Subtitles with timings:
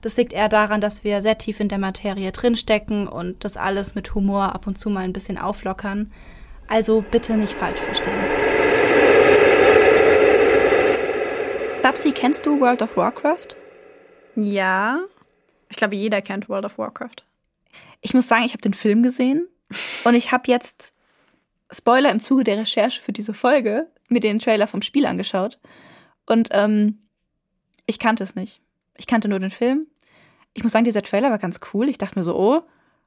[0.00, 3.94] Das liegt eher daran, dass wir sehr tief in der Materie drinstecken und das alles
[3.94, 6.12] mit Humor ab und zu mal ein bisschen auflockern.
[6.68, 8.14] Also bitte nicht falsch verstehen.
[11.82, 13.56] Babsi, kennst du World of Warcraft?
[14.36, 15.00] Ja.
[15.68, 17.24] Ich glaube, jeder kennt World of Warcraft.
[18.00, 19.48] Ich muss sagen, ich habe den Film gesehen
[20.04, 20.92] und ich habe jetzt,
[21.72, 25.58] Spoiler im Zuge der Recherche für diese Folge, mir den Trailer vom Spiel angeschaut.
[26.26, 26.98] Und ähm,
[27.86, 28.60] ich kannte es nicht.
[29.00, 29.86] Ich kannte nur den Film.
[30.52, 31.88] Ich muss sagen, dieser Trailer war ganz cool.
[31.88, 32.62] Ich dachte mir so, oh,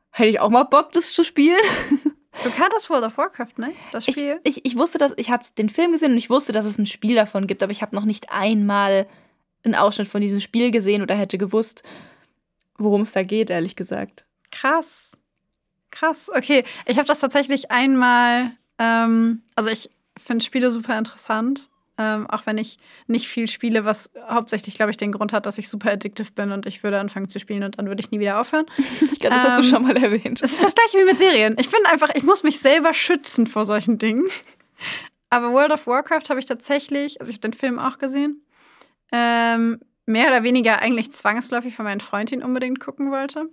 [0.09, 1.61] hätte ich auch mal Bock, das zu spielen.
[2.43, 3.73] Du kanntest World of Warcraft, ne?
[3.91, 4.39] Das Spiel?
[4.43, 6.79] Ich, ich, ich wusste, dass ich habe den Film gesehen und ich wusste, dass es
[6.79, 9.07] ein Spiel davon gibt, aber ich habe noch nicht einmal
[9.63, 11.83] einen Ausschnitt von diesem Spiel gesehen oder hätte gewusst,
[12.79, 14.25] worum es da geht, ehrlich gesagt.
[14.49, 15.11] Krass.
[15.91, 16.31] Krass.
[16.33, 18.51] Okay, ich habe das tatsächlich einmal.
[18.79, 22.77] Ähm, also ich finde Spiele super interessant ähm, auch wenn ich
[23.07, 26.51] nicht viel spiele, was hauptsächlich, glaube ich, den Grund hat, dass ich super addictive bin
[26.51, 28.65] und ich würde anfangen zu spielen und dann würde ich nie wieder aufhören.
[28.77, 30.41] ich glaube, das ähm, hast du ähm, schon mal erwähnt.
[30.41, 31.55] Es ist das gleiche wie mit Serien.
[31.59, 34.25] Ich bin einfach, ich muss mich selber schützen vor solchen Dingen.
[35.29, 38.43] Aber World of Warcraft habe ich tatsächlich, also ich habe den Film auch gesehen,
[39.11, 43.49] ähm, mehr oder weniger eigentlich zwangsläufig, weil mein Freund ihn unbedingt gucken wollte.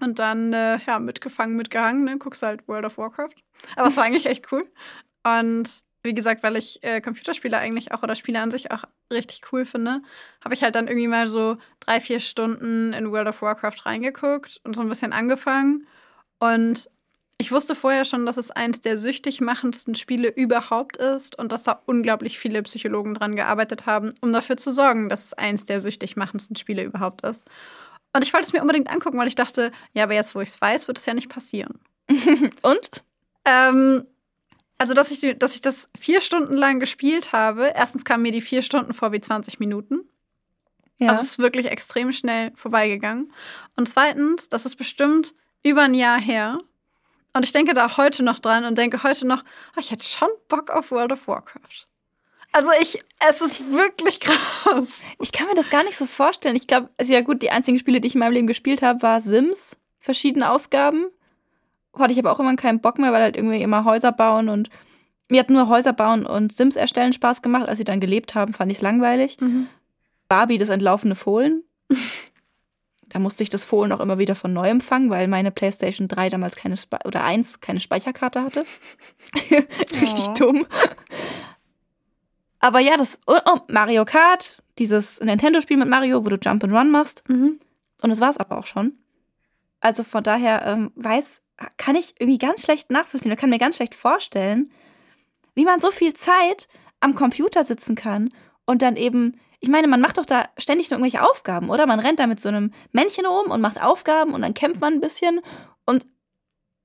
[0.00, 2.18] Und dann, äh, ja, mitgefangen, mitgehangen, ne?
[2.18, 3.34] Guckst halt World of Warcraft.
[3.76, 4.68] Aber es war eigentlich echt cool.
[5.22, 5.68] Und
[6.02, 9.64] wie gesagt, weil ich äh, Computerspiele eigentlich auch oder Spiele an sich auch richtig cool
[9.64, 10.02] finde,
[10.44, 14.60] habe ich halt dann irgendwie mal so drei, vier Stunden in World of Warcraft reingeguckt
[14.64, 15.86] und so ein bisschen angefangen.
[16.38, 16.90] Und
[17.38, 21.64] ich wusste vorher schon, dass es eins der süchtig machendsten Spiele überhaupt ist und dass
[21.64, 25.80] da unglaublich viele Psychologen dran gearbeitet haben, um dafür zu sorgen, dass es eins der
[25.80, 27.44] süchtig machendsten Spiele überhaupt ist.
[28.12, 30.50] Und ich wollte es mir unbedingt angucken, weil ich dachte, ja, aber jetzt, wo ich
[30.50, 31.80] es weiß, wird es ja nicht passieren.
[32.62, 33.02] und?
[33.44, 34.06] Ähm,
[34.82, 38.40] also, dass ich, dass ich das vier Stunden lang gespielt habe, erstens kamen mir die
[38.40, 40.00] vier Stunden vor wie 20 Minuten.
[40.98, 41.10] Ja.
[41.10, 43.32] Also, es ist wirklich extrem schnell vorbeigegangen.
[43.76, 46.58] Und zweitens, das ist bestimmt über ein Jahr her.
[47.32, 49.44] Und ich denke da heute noch dran und denke heute noch,
[49.76, 51.86] oh, ich hätte schon Bock auf World of Warcraft.
[52.50, 52.98] Also ich,
[53.30, 55.02] es ist wirklich krass.
[55.20, 56.56] Ich kann mir das gar nicht so vorstellen.
[56.56, 59.00] Ich glaube, also ja gut, die einzigen Spiele, die ich in meinem Leben gespielt habe,
[59.02, 61.06] war Sims, verschiedene Ausgaben
[61.98, 64.70] hatte ich aber auch immer keinen Bock mehr, weil halt irgendwie immer Häuser bauen und
[65.28, 67.68] mir hat nur Häuser bauen und Sims erstellen Spaß gemacht.
[67.68, 69.40] Als sie dann gelebt haben, fand ich es langweilig.
[69.40, 69.66] Mhm.
[70.28, 71.64] Barbie, das entlaufene Fohlen.
[73.08, 76.30] da musste ich das Fohlen auch immer wieder von neuem fangen, weil meine PlayStation 3
[76.30, 78.62] damals keine Spe oder 1 keine Speicherkarte hatte.
[80.00, 80.34] Richtig oh.
[80.34, 80.66] dumm.
[82.58, 86.72] Aber ja, das oh, oh, Mario Kart, dieses Nintendo-Spiel mit Mario, wo du Jump and
[86.72, 87.28] Run machst.
[87.28, 87.58] Mhm.
[88.02, 88.98] Und das war es aber auch schon.
[89.80, 91.42] Also von daher ähm, weiß,
[91.76, 93.32] kann ich irgendwie ganz schlecht nachvollziehen.
[93.32, 94.70] Ich kann mir ganz schlecht vorstellen,
[95.54, 96.68] wie man so viel Zeit
[97.00, 98.30] am Computer sitzen kann
[98.64, 101.86] und dann eben, ich meine, man macht doch da ständig nur irgendwelche Aufgaben, oder?
[101.86, 104.94] Man rennt da mit so einem Männchen um und macht Aufgaben und dann kämpft man
[104.94, 105.40] ein bisschen
[105.84, 106.06] und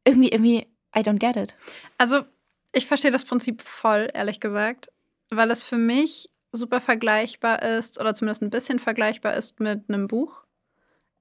[0.05, 1.55] irgendwie, irgendwie, I don't get it.
[1.97, 2.23] Also,
[2.71, 4.89] ich verstehe das Prinzip voll, ehrlich gesagt,
[5.29, 10.07] weil es für mich super vergleichbar ist oder zumindest ein bisschen vergleichbar ist mit einem
[10.07, 10.45] Buch.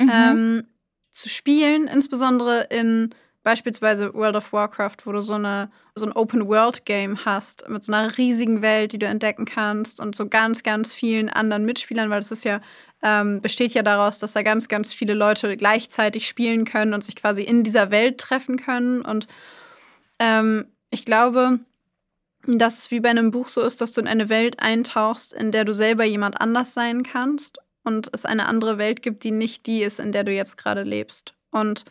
[0.00, 0.10] Mhm.
[0.12, 0.66] Ähm,
[1.10, 3.14] zu spielen, insbesondere in
[3.46, 8.18] beispielsweise World of Warcraft, wo du so, eine, so ein Open-World-Game hast mit so einer
[8.18, 12.32] riesigen Welt, die du entdecken kannst und so ganz, ganz vielen anderen Mitspielern, weil es
[12.32, 12.60] ist ja,
[13.04, 17.14] ähm, besteht ja daraus, dass da ganz, ganz viele Leute gleichzeitig spielen können und sich
[17.14, 19.00] quasi in dieser Welt treffen können.
[19.02, 19.28] Und
[20.18, 21.60] ähm, ich glaube,
[22.48, 25.52] dass es wie bei einem Buch so ist, dass du in eine Welt eintauchst, in
[25.52, 29.66] der du selber jemand anders sein kannst und es eine andere Welt gibt, die nicht
[29.68, 31.34] die ist, in der du jetzt gerade lebst.
[31.52, 31.84] Und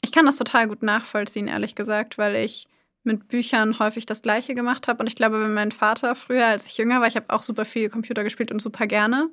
[0.00, 2.68] ich kann das total gut nachvollziehen, ehrlich gesagt, weil ich
[3.04, 5.00] mit Büchern häufig das Gleiche gemacht habe.
[5.00, 7.64] Und ich glaube, wenn mein Vater früher, als ich jünger war, ich habe auch super
[7.64, 9.30] viel Computer gespielt und super gerne.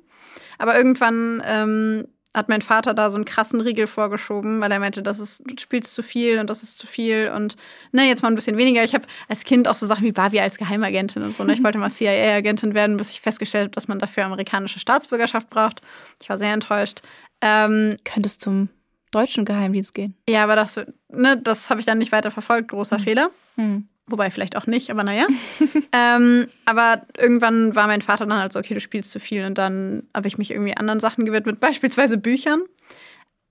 [0.58, 5.02] Aber irgendwann, ähm, hat mein Vater da so einen krassen Riegel vorgeschoben, weil er meinte,
[5.02, 7.56] das ist, du spielst zu viel und das ist zu viel und
[7.92, 8.84] ne, jetzt mal ein bisschen weniger.
[8.84, 11.44] Ich habe als Kind auch so Sachen wie Barbie als Geheimagentin und so.
[11.44, 11.54] Ne?
[11.54, 15.80] Ich wollte mal CIA-Agentin werden, bis ich festgestellt habe, dass man dafür amerikanische Staatsbürgerschaft braucht.
[16.22, 17.00] Ich war sehr enttäuscht.
[17.40, 18.68] Ähm, Könntest zum
[19.16, 20.14] deutschen Geheimdienst gehen.
[20.28, 22.68] Ja, aber das, ne, das habe ich dann nicht weiter verfolgt.
[22.68, 23.04] Großer hm.
[23.04, 23.30] Fehler.
[23.56, 23.88] Hm.
[24.08, 25.26] Wobei vielleicht auch nicht, aber naja.
[25.92, 29.44] ähm, aber irgendwann war mein Vater dann halt so, okay, du spielst zu viel.
[29.44, 32.62] Und dann habe ich mich irgendwie anderen Sachen gewidmet, beispielsweise Büchern.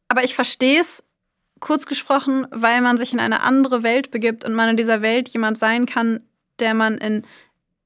[0.08, 1.04] Aber ich verstehe es,
[1.60, 5.30] kurz gesprochen, weil man sich in eine andere Welt begibt und man in dieser Welt
[5.30, 6.24] jemand sein kann,
[6.60, 7.24] der man in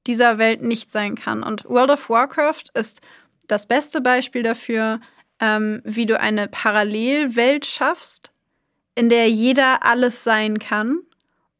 [0.06, 1.44] dieser Welt nicht sein kann.
[1.44, 3.02] Und World of Warcraft ist
[3.48, 5.00] das beste Beispiel dafür,
[5.40, 8.32] ähm, wie du eine Parallelwelt schaffst,
[8.96, 11.00] in der jeder alles sein kann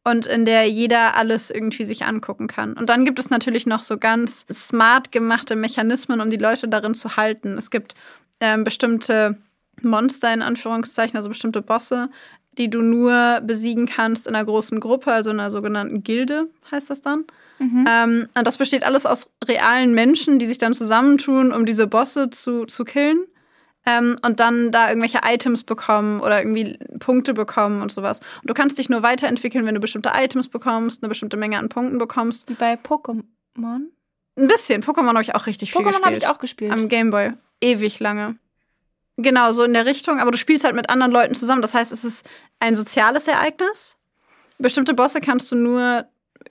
[0.04, 2.74] und in der jeder alles irgendwie sich angucken kann.
[2.74, 6.94] Und dann gibt es natürlich noch so ganz smart gemachte Mechanismen, um die Leute darin
[6.94, 7.56] zu halten.
[7.56, 7.94] Es gibt
[8.40, 9.36] ähm, bestimmte
[9.82, 12.10] Monster in Anführungszeichen, also bestimmte Bosse,
[12.58, 16.90] die du nur besiegen kannst in einer großen Gruppe, also in einer sogenannten Gilde, heißt
[16.90, 17.24] das dann.
[17.58, 17.86] Mhm.
[17.88, 22.30] Ähm, und das besteht alles aus realen Menschen, die sich dann zusammentun, um diese Bosse
[22.30, 23.26] zu, zu killen
[23.90, 28.20] ähm, und dann da irgendwelche Items bekommen oder irgendwie Punkte bekommen und sowas.
[28.42, 31.68] Und du kannst dich nur weiterentwickeln, wenn du bestimmte Items bekommst, eine bestimmte Menge an
[31.68, 32.48] Punkten bekommst.
[32.48, 33.22] Wie bei Pokémon?
[34.36, 34.82] Ein bisschen.
[34.82, 36.02] Pokémon habe ich auch richtig viel gespielt.
[36.02, 36.72] Pokémon habe ich auch gespielt.
[36.72, 37.32] Am Gameboy.
[37.60, 38.36] Ewig lange.
[39.16, 40.18] Genau, so in der Richtung.
[40.20, 41.62] Aber du spielst halt mit anderen Leuten zusammen.
[41.62, 42.26] Das heißt, es ist
[42.58, 43.96] ein soziales Ereignis.
[44.58, 46.06] Bestimmte Bosse kannst du nur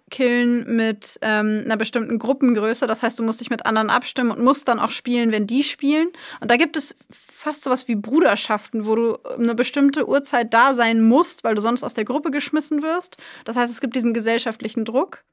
[0.10, 2.88] killen mit ähm, einer bestimmten Gruppengröße.
[2.88, 5.64] Das heißt, du musst dich mit anderen abstimmen und musst dann auch spielen, wenn die
[5.64, 6.10] spielen.
[6.42, 6.96] Und da gibt es
[7.40, 11.62] fast sowas wie Bruderschaften, wo du um eine bestimmte Uhrzeit da sein musst, weil du
[11.62, 13.16] sonst aus der Gruppe geschmissen wirst.
[13.46, 15.24] Das heißt, es gibt diesen gesellschaftlichen Druck.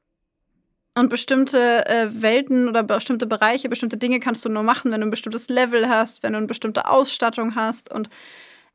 [0.95, 5.07] Und bestimmte äh, Welten oder bestimmte Bereiche, bestimmte Dinge kannst du nur machen, wenn du
[5.07, 7.91] ein bestimmtes Level hast, wenn du eine bestimmte Ausstattung hast.
[7.91, 8.09] Und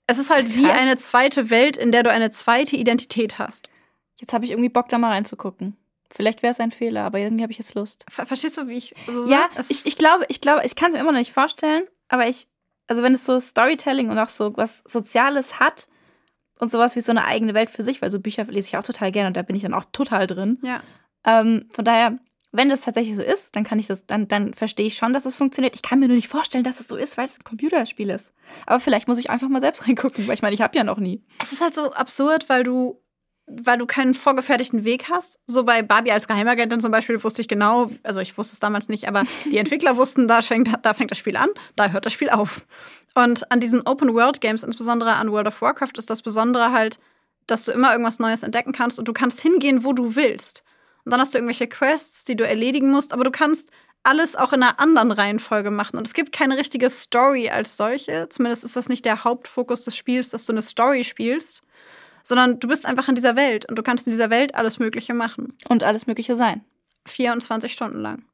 [0.06, 0.56] es ist halt Krass.
[0.56, 3.70] wie eine zweite Welt, in der du eine zweite Identität hast.
[4.20, 5.76] Jetzt habe ich irgendwie Bock, da mal reinzugucken.
[6.14, 8.04] Vielleicht wäre es ein Fehler, aber irgendwie habe ich jetzt Lust.
[8.10, 8.94] Ver verstehst du, wie ich.
[9.06, 11.84] Also, ja, ich, ich glaube, ich glaube, ich kann es mir immer noch nicht vorstellen,
[12.08, 12.46] aber ich,
[12.86, 15.88] also wenn es so Storytelling und auch so was Soziales hat
[16.58, 18.82] und sowas wie so eine eigene Welt für sich, weil so Bücher lese ich auch
[18.82, 20.58] total gerne und da bin ich dann auch total drin.
[20.62, 20.82] Ja.
[21.24, 22.18] Ähm, von daher,
[22.52, 25.24] wenn das tatsächlich so ist, dann kann ich das, dann, dann verstehe ich schon, dass
[25.24, 25.74] es funktioniert.
[25.74, 28.32] Ich kann mir nur nicht vorstellen, dass es so ist, weil es ein Computerspiel ist.
[28.66, 30.98] Aber vielleicht muss ich einfach mal selbst reingucken, weil ich meine, ich habe ja noch
[30.98, 31.24] nie.
[31.40, 33.00] Es ist halt so absurd, weil du
[33.46, 35.38] weil du keinen vorgefertigten Weg hast.
[35.46, 38.88] So bei Barbie als Geheimagentin zum Beispiel wusste ich genau, also ich wusste es damals
[38.88, 42.12] nicht, aber die Entwickler wussten, da fängt, da fängt das Spiel an, da hört das
[42.12, 42.64] Spiel auf.
[43.14, 46.98] Und an diesen Open-World-Games, insbesondere an World of Warcraft, ist das Besondere halt,
[47.46, 50.62] dass du immer irgendwas Neues entdecken kannst und du kannst hingehen, wo du willst.
[51.04, 53.70] Und dann hast du irgendwelche Quests, die du erledigen musst, aber du kannst
[54.04, 55.96] alles auch in einer anderen Reihenfolge machen.
[55.96, 58.28] Und es gibt keine richtige Story als solche.
[58.28, 61.62] Zumindest ist das nicht der Hauptfokus des Spiels, dass du eine Story spielst,
[62.22, 65.14] sondern du bist einfach in dieser Welt und du kannst in dieser Welt alles Mögliche
[65.14, 65.56] machen.
[65.68, 66.64] Und alles Mögliche sein.
[67.06, 68.24] 24 Stunden lang.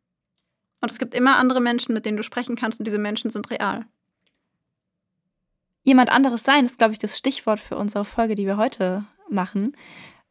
[0.81, 3.50] Und es gibt immer andere Menschen, mit denen du sprechen kannst und diese Menschen sind
[3.50, 3.87] real.
[5.82, 9.76] Jemand anderes sein ist, glaube ich, das Stichwort für unsere Folge, die wir heute machen.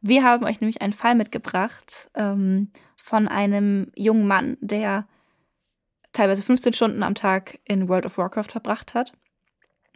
[0.00, 5.08] Wir haben euch nämlich einen Fall mitgebracht ähm, von einem jungen Mann, der
[6.12, 9.12] teilweise 15 Stunden am Tag in World of Warcraft verbracht hat.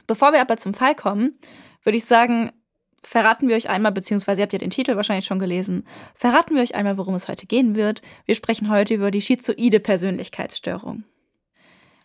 [0.06, 1.38] Bevor wir aber zum Fall kommen,
[1.85, 2.53] würde ich sagen,
[3.02, 6.62] verraten wir euch einmal, beziehungsweise ihr habt ja den Titel wahrscheinlich schon gelesen, verraten wir
[6.62, 8.02] euch einmal, worum es heute gehen wird.
[8.26, 11.04] Wir sprechen heute über die schizoide Persönlichkeitsstörung.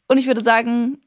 [0.08, 1.02] Und ich würde sagen,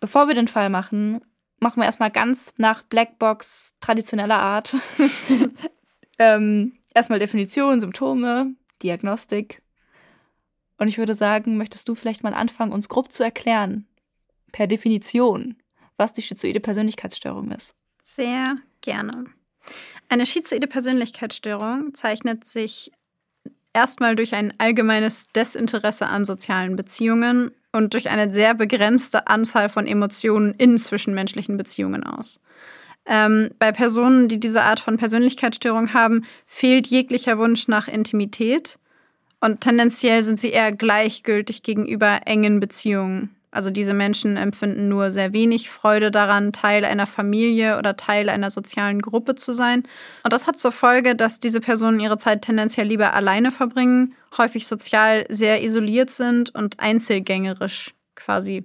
[0.00, 1.20] bevor wir den Fall machen,
[1.60, 4.76] machen wir erstmal ganz nach Blackbox traditioneller Art.
[6.18, 9.62] ähm, erstmal Definition, Symptome, Diagnostik.
[10.78, 13.86] Und ich würde sagen, möchtest du vielleicht mal anfangen, uns grob zu erklären,
[14.52, 15.56] per Definition,
[15.96, 17.74] was die schizoide Persönlichkeitsstörung ist?
[18.06, 19.24] Sehr Gerne.
[20.10, 22.92] Eine schizoide Persönlichkeitsstörung zeichnet sich
[23.72, 29.86] erstmal durch ein allgemeines Desinteresse an sozialen Beziehungen und durch eine sehr begrenzte Anzahl von
[29.86, 32.40] Emotionen in zwischenmenschlichen Beziehungen aus.
[33.06, 38.78] Ähm, bei Personen, die diese Art von Persönlichkeitsstörung haben, fehlt jeglicher Wunsch nach Intimität
[39.40, 43.34] und tendenziell sind sie eher gleichgültig gegenüber engen Beziehungen.
[43.54, 48.50] Also diese Menschen empfinden nur sehr wenig Freude daran, Teil einer Familie oder Teil einer
[48.50, 49.84] sozialen Gruppe zu sein.
[50.24, 54.66] Und das hat zur Folge, dass diese Personen ihre Zeit tendenziell lieber alleine verbringen, häufig
[54.66, 58.64] sozial sehr isoliert sind und einzelgängerisch quasi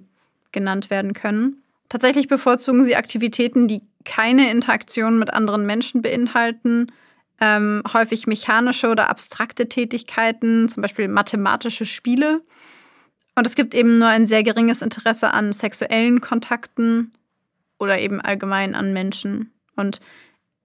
[0.50, 1.62] genannt werden können.
[1.88, 6.88] Tatsächlich bevorzugen sie Aktivitäten, die keine Interaktion mit anderen Menschen beinhalten,
[7.40, 12.42] ähm, häufig mechanische oder abstrakte Tätigkeiten, zum Beispiel mathematische Spiele
[13.34, 17.12] und es gibt eben nur ein sehr geringes Interesse an sexuellen Kontakten
[17.78, 19.52] oder eben allgemein an Menschen.
[19.76, 20.00] Und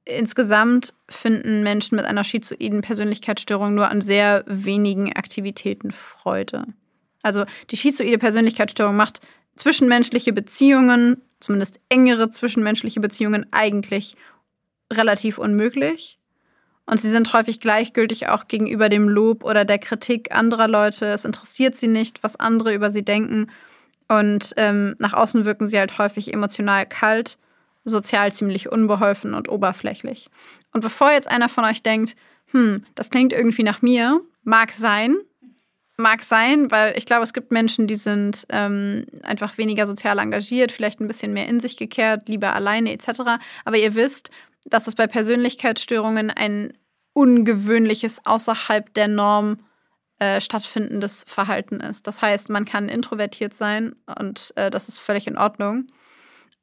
[0.05, 6.65] insgesamt finden Menschen mit einer schizoiden Persönlichkeitsstörung nur an sehr wenigen Aktivitäten Freude.
[7.23, 9.21] Also die schizoide Persönlichkeitsstörung macht
[9.55, 14.15] zwischenmenschliche Beziehungen, zumindest engere zwischenmenschliche Beziehungen, eigentlich
[14.91, 16.19] relativ unmöglich.
[16.85, 21.07] Und sie sind häufig gleichgültig auch gegenüber dem Lob oder der Kritik anderer Leute.
[21.07, 23.47] Es interessiert sie nicht, was andere über sie denken.
[24.07, 27.39] Und ähm, nach außen wirken sie halt häufig emotional kalt,
[27.83, 30.29] sozial ziemlich unbeholfen und oberflächlich.
[30.73, 32.15] Und bevor jetzt einer von euch denkt,
[32.51, 35.15] hm, das klingt irgendwie nach mir, mag sein,
[35.97, 40.71] mag sein, weil ich glaube, es gibt Menschen, die sind ähm, einfach weniger sozial engagiert,
[40.71, 43.21] vielleicht ein bisschen mehr in sich gekehrt, lieber alleine etc.
[43.63, 44.29] Aber ihr wisst,
[44.65, 46.73] dass es bei Persönlichkeitsstörungen ein
[47.13, 49.59] ungewöhnliches, außerhalb der Norm
[50.19, 52.07] äh, stattfindendes Verhalten ist.
[52.07, 55.87] Das heißt, man kann introvertiert sein und äh, das ist völlig in Ordnung.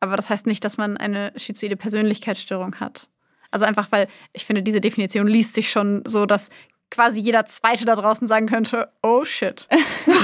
[0.01, 3.09] Aber das heißt nicht, dass man eine schizoide Persönlichkeitsstörung hat.
[3.51, 6.49] Also einfach, weil ich finde, diese Definition liest sich schon so, dass
[6.91, 9.69] quasi jeder Zweite da draußen sagen könnte, oh shit.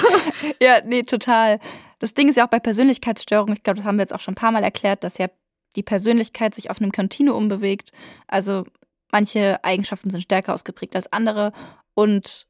[0.62, 1.60] ja, nee, total.
[1.98, 4.32] Das Ding ist ja auch bei Persönlichkeitsstörungen, ich glaube, das haben wir jetzt auch schon
[4.32, 5.28] ein paar Mal erklärt, dass ja
[5.76, 7.92] die Persönlichkeit sich auf einem Kontinuum bewegt.
[8.26, 8.64] Also
[9.10, 11.52] manche Eigenschaften sind stärker ausgeprägt als andere
[11.94, 12.46] und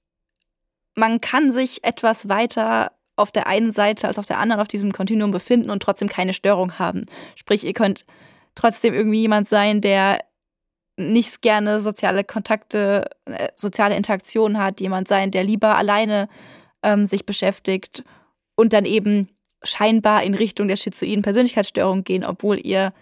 [0.95, 4.93] man kann sich etwas weiter auf der einen Seite als auf der anderen auf diesem
[4.93, 7.07] Kontinuum befinden und trotzdem keine Störung haben.
[7.37, 8.05] Sprich, ihr könnt
[8.55, 10.21] trotzdem irgendwie jemand sein, der
[10.97, 16.29] nicht gerne soziale Kontakte, äh, soziale Interaktionen hat, jemand sein, der lieber alleine
[16.83, 18.05] ähm, sich beschäftigt
[18.57, 19.29] und dann eben
[19.63, 22.93] scheinbar in Richtung der schizoiden Persönlichkeitsstörung gehen, obwohl ihr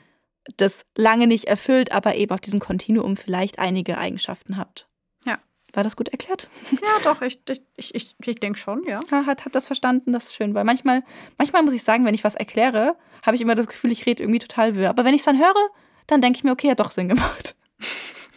[0.56, 4.88] das lange nicht erfüllt, aber eben auf diesem Kontinuum vielleicht einige Eigenschaften habt.
[5.24, 5.38] Ja.
[5.72, 6.48] War das gut erklärt?
[6.72, 7.40] Ja, doch, ich,
[7.76, 9.00] ich, ich, ich denke schon, ja.
[9.10, 11.02] Ha, hat, hab das verstanden, das ist schön, weil manchmal,
[11.38, 14.22] manchmal muss ich sagen, wenn ich was erkläre, habe ich immer das Gefühl, ich rede
[14.22, 14.90] irgendwie total wirr.
[14.90, 15.70] Aber wenn ich es dann höre,
[16.06, 17.56] dann denke ich mir, okay, hat doch Sinn gemacht.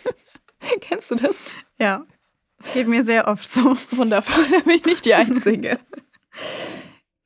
[0.82, 1.44] Kennst du das?
[1.78, 2.06] Ja.
[2.62, 3.78] Es geht mir sehr oft so.
[3.92, 5.80] Wundervoll, da bin ich nicht die Einzige.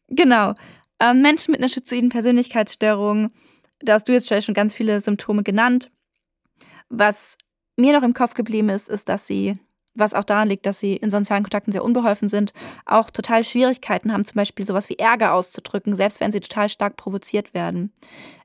[0.08, 0.54] genau.
[1.00, 3.32] Ähm, Menschen mit einer schizoiden Persönlichkeitsstörung
[3.84, 5.92] da hast du jetzt schon ganz viele Symptome genannt.
[6.90, 7.38] Was
[7.76, 9.58] mir noch im Kopf geblieben ist, ist, dass sie,
[9.96, 12.54] was auch daran liegt, dass sie in sozialen Kontakten sehr unbeholfen sind,
[12.86, 16.96] auch total Schwierigkeiten haben, zum Beispiel sowas wie Ärger auszudrücken, selbst wenn sie total stark
[16.98, 17.92] provoziert werden.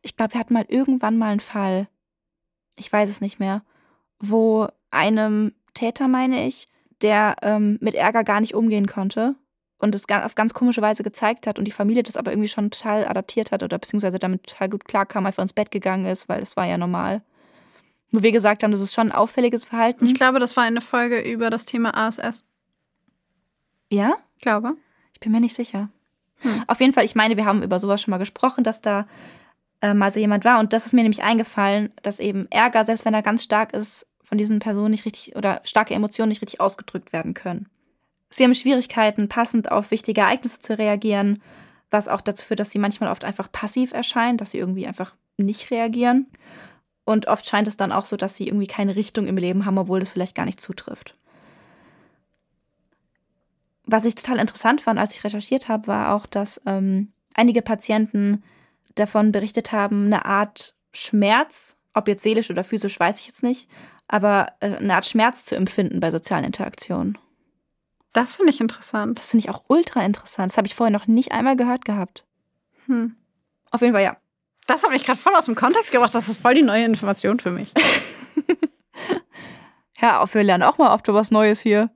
[0.03, 1.89] Ich glaube, wir hatten mal irgendwann mal einen Fall,
[2.77, 3.63] ich weiß es nicht mehr,
[4.19, 6.67] wo einem Täter, meine ich,
[7.03, 9.37] der ähm, mit Ärger gar nicht umgehen konnte
[9.79, 12.71] und es auf ganz komische Weise gezeigt hat und die Familie das aber irgendwie schon
[12.71, 16.43] total adaptiert hat oder beziehungsweise damit total gut klarkam, einfach ins Bett gegangen ist, weil
[16.43, 17.23] es war ja normal.
[18.11, 20.07] Wo wir gesagt haben, das ist schon ein auffälliges Verhalten.
[20.07, 22.45] Ich glaube, das war eine Folge über das Thema ASS.
[23.91, 24.17] Ja?
[24.37, 24.75] Ich glaube.
[25.13, 25.91] Ich bin mir nicht sicher.
[26.39, 26.65] Hm.
[26.67, 29.07] Auf jeden Fall, ich meine, wir haben über sowas schon mal gesprochen, dass da
[29.83, 30.59] äh, mal so jemand war.
[30.59, 34.09] Und das ist mir nämlich eingefallen, dass eben Ärger, selbst wenn er ganz stark ist,
[34.23, 37.69] von diesen Personen nicht richtig oder starke Emotionen nicht richtig ausgedrückt werden können.
[38.31, 41.43] Sie haben Schwierigkeiten, passend auf wichtige Ereignisse zu reagieren,
[41.91, 45.15] was auch dazu führt, dass sie manchmal oft einfach passiv erscheinen, dass sie irgendwie einfach
[45.39, 46.27] nicht reagieren.
[47.05, 49.79] Und oft scheint es dann auch so, dass sie irgendwie keine Richtung im Leben haben,
[49.79, 51.17] obwohl das vielleicht gar nicht zutrifft.
[53.85, 58.43] Was ich total interessant fand, als ich recherchiert habe, war auch, dass ähm, einige Patienten
[58.95, 63.71] davon berichtet haben, eine Art Schmerz, ob jetzt seelisch oder physisch, weiß ich jetzt nicht,
[64.07, 67.17] aber äh, eine Art Schmerz zu empfinden bei sozialen Interaktionen.
[68.13, 69.19] Das finde ich interessant.
[69.19, 70.51] Das finde ich auch ultra interessant.
[70.53, 72.25] Das habe ich vorher noch nicht einmal gehört gehabt.
[72.87, 73.17] Hm.
[73.71, 74.17] Auf jeden Fall ja.
[74.67, 76.15] Das habe ich gerade voll aus dem Kontext gebracht.
[76.15, 77.73] Das ist voll die neue Information für mich.
[80.01, 81.91] ja, wir lernen auch mal oft was Neues hier.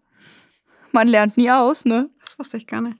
[0.90, 2.10] Man lernt nie aus, ne?
[2.24, 2.98] Das wusste ich gar nicht.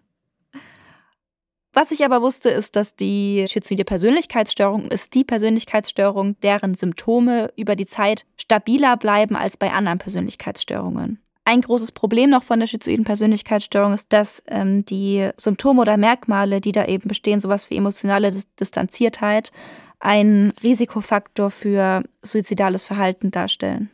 [1.75, 7.76] Was ich aber wusste, ist, dass die schizoide Persönlichkeitsstörung ist die Persönlichkeitsstörung, deren Symptome über
[7.76, 11.23] die Zeit stabiler bleiben als bei anderen Persönlichkeitsstörungen.
[11.45, 16.61] Ein großes Problem noch von der schizoiden Persönlichkeitsstörung ist, dass ähm, die Symptome oder Merkmale,
[16.61, 18.31] die da eben bestehen, sowas wie emotionale
[18.61, 19.51] Distanziertheit,
[19.99, 23.91] ein Risikofaktor für suizidales Verhalten darstellen.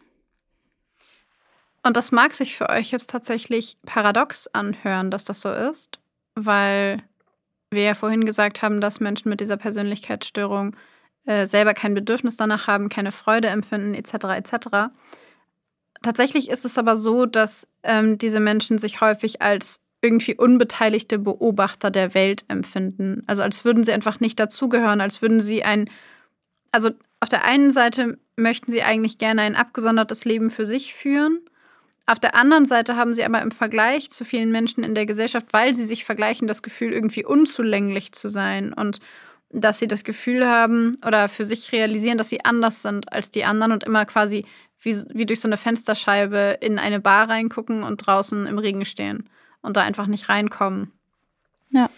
[1.82, 6.00] Und das mag sich für euch jetzt tatsächlich paradox anhören, dass das so ist,
[6.34, 7.02] weil
[7.70, 10.76] wir ja vorhin gesagt haben, dass Menschen mit dieser Persönlichkeitsstörung
[11.24, 14.12] äh, selber kein Bedürfnis danach haben, keine Freude empfinden, etc.
[14.36, 14.90] etc.
[16.02, 21.90] Tatsächlich ist es aber so, dass ähm, diese Menschen sich häufig als irgendwie unbeteiligte Beobachter
[21.90, 23.24] der Welt empfinden.
[23.26, 25.90] Also als würden sie einfach nicht dazugehören, als würden sie ein,
[26.70, 26.90] also
[27.20, 31.40] auf der einen Seite möchten sie eigentlich gerne ein abgesondertes Leben für sich führen.
[32.06, 35.48] Auf der anderen Seite haben sie aber im Vergleich zu vielen Menschen in der Gesellschaft,
[35.50, 39.00] weil sie sich vergleichen, das Gefühl, irgendwie unzulänglich zu sein und
[39.50, 43.44] dass sie das Gefühl haben oder für sich realisieren, dass sie anders sind als die
[43.44, 44.44] anderen und immer quasi
[44.80, 49.28] wie, wie durch so eine Fensterscheibe in eine Bar reingucken und draußen im Regen stehen
[49.60, 50.92] und da einfach nicht reinkommen.
[51.70, 51.90] Ja.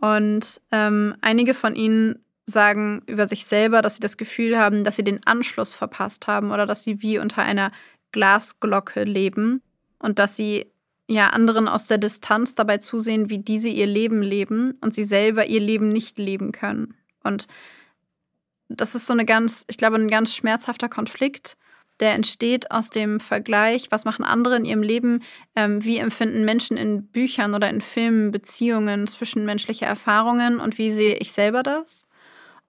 [0.00, 4.96] Und ähm, einige von ihnen sagen über sich selber, dass sie das Gefühl haben, dass
[4.96, 7.72] sie den Anschluss verpasst haben oder dass sie wie unter einer
[8.12, 9.62] Glasglocke leben
[9.98, 10.66] und dass sie
[11.08, 15.46] ja anderen aus der Distanz dabei zusehen, wie diese ihr Leben leben und sie selber
[15.46, 16.94] ihr Leben nicht leben können.
[17.22, 17.48] Und
[18.68, 21.56] das ist so eine ganz, ich glaube, ein ganz schmerzhafter Konflikt,
[22.00, 25.22] der entsteht aus dem Vergleich, was machen andere in ihrem Leben,
[25.56, 31.16] ähm, wie empfinden Menschen in Büchern oder in Filmen Beziehungen, zwischenmenschliche Erfahrungen und wie sehe
[31.16, 32.06] ich selber das?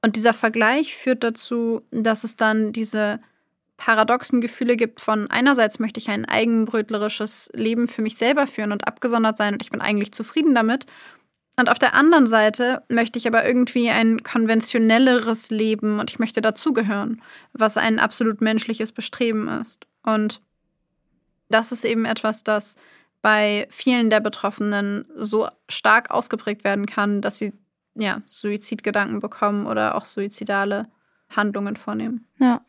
[0.01, 3.19] Und dieser Vergleich führt dazu, dass es dann diese
[3.77, 8.87] paradoxen Gefühle gibt von einerseits möchte ich ein eigenbrötlerisches Leben für mich selber führen und
[8.87, 10.85] abgesondert sein und ich bin eigentlich zufrieden damit.
[11.59, 16.39] Und auf der anderen Seite möchte ich aber irgendwie ein konventionelleres Leben und ich möchte
[16.39, 19.85] dazugehören, was ein absolut menschliches Bestreben ist.
[20.03, 20.41] Und
[21.49, 22.77] das ist eben etwas, das
[23.21, 27.51] bei vielen der Betroffenen so stark ausgeprägt werden kann, dass sie
[27.93, 30.87] ja Suizidgedanken bekommen oder auch suizidale
[31.29, 32.25] Handlungen vornehmen.
[32.39, 32.61] Ja.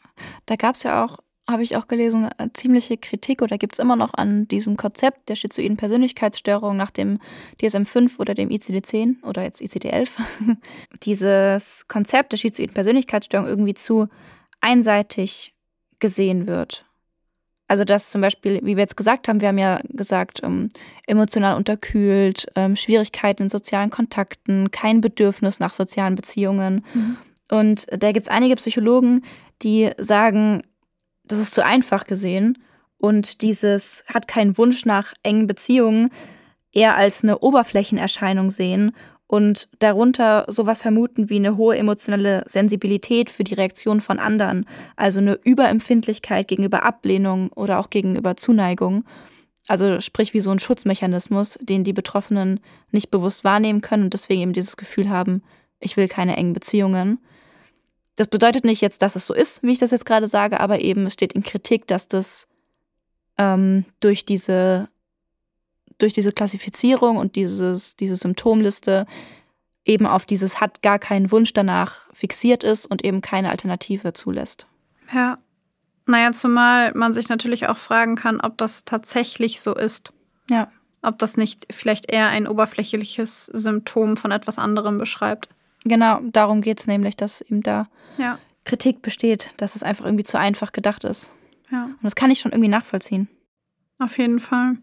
[0.46, 1.18] Da gab es ja auch,
[1.50, 5.28] habe ich auch gelesen, äh, ziemliche Kritik oder gibt es immer noch an diesem Konzept
[5.28, 7.18] der schizoiden Persönlichkeitsstörung nach dem
[7.60, 10.10] DSM-5 oder dem ICD-10 oder jetzt ICD-11.
[11.02, 14.08] Dieses Konzept der schizoiden Persönlichkeitsstörung irgendwie zu
[14.60, 15.54] einseitig
[15.98, 16.84] gesehen wird.
[17.68, 20.70] Also dass zum Beispiel, wie wir jetzt gesagt haben, wir haben ja gesagt, ähm,
[21.06, 26.84] emotional unterkühlt, ähm, Schwierigkeiten in sozialen Kontakten, kein Bedürfnis nach sozialen Beziehungen.
[26.92, 27.16] Mhm.
[27.48, 29.22] Und da gibt es einige Psychologen,
[29.62, 30.62] die sagen,
[31.30, 32.58] das ist zu einfach gesehen
[32.98, 36.10] und dieses hat keinen Wunsch nach engen Beziehungen
[36.72, 38.92] eher als eine Oberflächenerscheinung sehen
[39.26, 45.20] und darunter sowas vermuten wie eine hohe emotionale Sensibilität für die Reaktion von anderen, also
[45.20, 49.04] eine Überempfindlichkeit gegenüber Ablehnung oder auch gegenüber Zuneigung.
[49.68, 52.58] Also sprich wie so ein Schutzmechanismus, den die Betroffenen
[52.90, 55.42] nicht bewusst wahrnehmen können und deswegen eben dieses Gefühl haben,
[55.78, 57.20] ich will keine engen Beziehungen.
[58.20, 60.82] Das bedeutet nicht jetzt, dass es so ist, wie ich das jetzt gerade sage, aber
[60.82, 62.46] eben es steht in Kritik, dass das
[63.38, 64.90] ähm, durch diese
[65.96, 69.06] durch diese Klassifizierung und dieses, diese Symptomliste
[69.86, 74.66] eben auf dieses hat gar keinen Wunsch danach fixiert ist und eben keine Alternative zulässt.
[75.14, 75.38] Ja.
[76.04, 80.12] Naja, zumal man sich natürlich auch fragen kann, ob das tatsächlich so ist.
[80.50, 80.70] Ja.
[81.00, 85.48] Ob das nicht vielleicht eher ein oberflächliches Symptom von etwas anderem beschreibt.
[85.84, 87.88] Genau, darum geht es nämlich, dass eben da
[88.18, 88.38] ja.
[88.64, 91.34] Kritik besteht, dass es einfach irgendwie zu einfach gedacht ist.
[91.70, 91.84] Ja.
[91.84, 93.28] Und das kann ich schon irgendwie nachvollziehen.
[93.98, 94.76] Auf jeden Fall.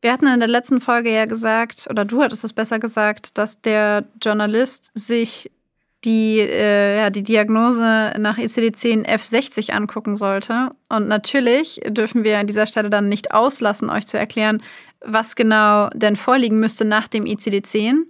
[0.00, 3.60] Wir hatten in der letzten Folge ja gesagt, oder du hattest es besser gesagt, dass
[3.60, 5.50] der Journalist sich
[6.04, 10.70] die, äh, ja, die Diagnose nach ICD-10 F60 angucken sollte.
[10.88, 14.62] Und natürlich dürfen wir an dieser Stelle dann nicht auslassen, euch zu erklären,
[15.00, 18.04] was genau denn vorliegen müsste nach dem ICD-10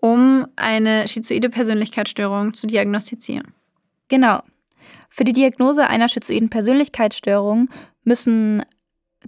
[0.00, 3.54] um eine schizoide Persönlichkeitsstörung zu diagnostizieren.
[4.08, 4.42] Genau.
[5.08, 7.68] Für die Diagnose einer schizoiden Persönlichkeitsstörung
[8.04, 8.62] müssen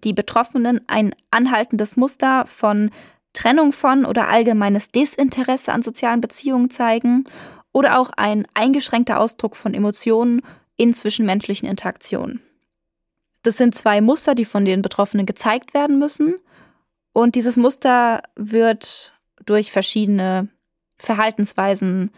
[0.04, 2.90] die Betroffenen ein anhaltendes Muster von
[3.33, 7.24] Trennung von oder allgemeines Desinteresse an sozialen Beziehungen zeigen
[7.72, 10.42] oder auch ein eingeschränkter Ausdruck von Emotionen
[10.76, 12.40] in zwischenmenschlichen Interaktionen.
[13.42, 16.37] Das sind zwei Muster, die von den Betroffenen gezeigt werden müssen.
[17.12, 20.48] Und dieses Muster wird durch verschiedene
[20.99, 22.11] Verhaltensweisen,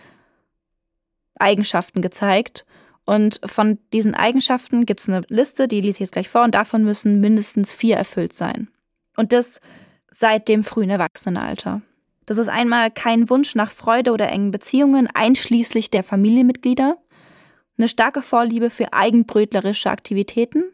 [1.38, 2.64] Eigenschaften gezeigt.
[3.05, 6.55] Und von diesen Eigenschaften gibt es eine Liste, die lese ich jetzt gleich vor, und
[6.55, 8.69] davon müssen mindestens vier erfüllt sein.
[9.16, 9.61] Und das
[10.11, 11.83] seit dem frühen Erwachsenenalter.
[12.27, 16.99] Das ist einmal kein Wunsch nach Freude oder engen Beziehungen, einschließlich der Familienmitglieder,
[17.77, 20.64] eine starke Vorliebe für eigenbrötlerische Aktivitäten,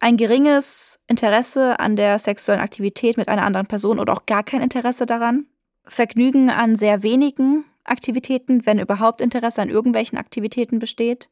[0.00, 4.62] ein geringes Interesse an der sexuellen Aktivität mit einer anderen Person oder auch gar kein
[4.62, 5.46] Interesse daran,
[5.86, 11.28] Vergnügen an sehr wenigen Aktivitäten, wenn überhaupt Interesse an irgendwelchen Aktivitäten besteht.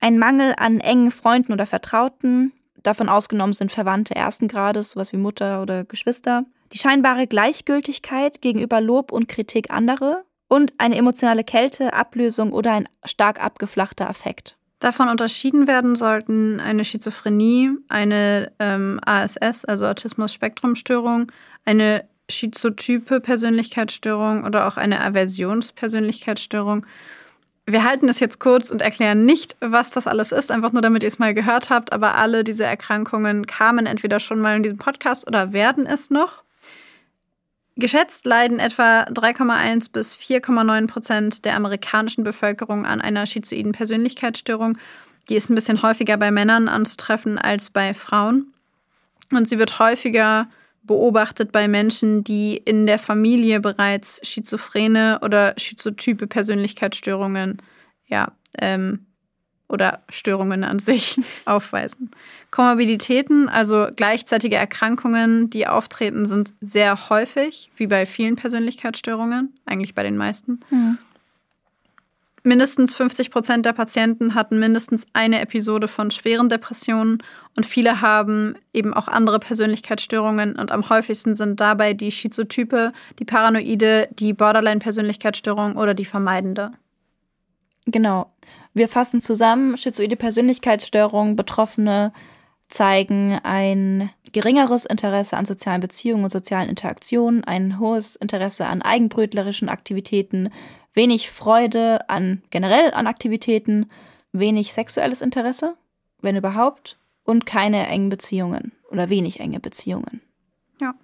[0.00, 5.16] Ein Mangel an engen Freunden oder Vertrauten, davon ausgenommen sind Verwandte ersten Grades, sowas wie
[5.16, 6.44] Mutter oder Geschwister.
[6.72, 12.88] Die scheinbare Gleichgültigkeit gegenüber Lob und Kritik anderer und eine emotionale Kälte, Ablösung oder ein
[13.04, 14.56] stark abgeflachter Affekt.
[14.78, 21.32] Davon unterschieden werden sollten eine Schizophrenie, eine ähm, ASS, also Autismus-Spektrum-Störung,
[21.64, 26.86] eine schizotype Persönlichkeitsstörung oder auch eine Aversionspersönlichkeitsstörung.
[27.66, 31.02] Wir halten es jetzt kurz und erklären nicht, was das alles ist, einfach nur damit
[31.02, 31.92] ihr es mal gehört habt.
[31.92, 36.44] Aber alle diese Erkrankungen kamen entweder schon mal in diesem Podcast oder werden es noch.
[37.78, 44.78] Geschätzt leiden etwa 3,1 bis 4,9 Prozent der amerikanischen Bevölkerung an einer schizoiden Persönlichkeitsstörung.
[45.28, 48.52] Die ist ein bisschen häufiger bei Männern anzutreffen als bei Frauen.
[49.32, 50.48] Und sie wird häufiger
[50.86, 57.58] beobachtet bei Menschen, die in der Familie bereits schizophrene oder schizotype Persönlichkeitsstörungen
[58.06, 59.06] ja, ähm,
[59.68, 62.10] oder Störungen an sich aufweisen.
[62.50, 70.02] Komorbiditäten, also gleichzeitige Erkrankungen, die auftreten, sind sehr häufig, wie bei vielen Persönlichkeitsstörungen, eigentlich bei
[70.02, 70.60] den meisten.
[70.70, 70.98] Mhm.
[72.44, 77.20] Mindestens 50 Prozent der Patienten hatten mindestens eine Episode von schweren Depressionen
[77.56, 83.24] und viele haben eben auch andere Persönlichkeitsstörungen und am häufigsten sind dabei die Schizotype, die
[83.24, 86.72] Paranoide, die Borderline-Persönlichkeitsstörung oder die vermeidende.
[87.86, 88.30] Genau.
[88.74, 92.12] Wir fassen zusammen, schizoide Persönlichkeitsstörungen, Betroffene
[92.68, 99.70] zeigen ein geringeres Interesse an sozialen Beziehungen und sozialen Interaktionen, ein hohes Interesse an eigenbrötlerischen
[99.70, 100.50] Aktivitäten,
[100.92, 103.88] wenig Freude an generell an Aktivitäten,
[104.32, 105.76] wenig sexuelles Interesse,
[106.20, 110.22] wenn überhaupt, und keine engen Beziehungen oder wenig enge Beziehungen.
[110.80, 110.94] Ja.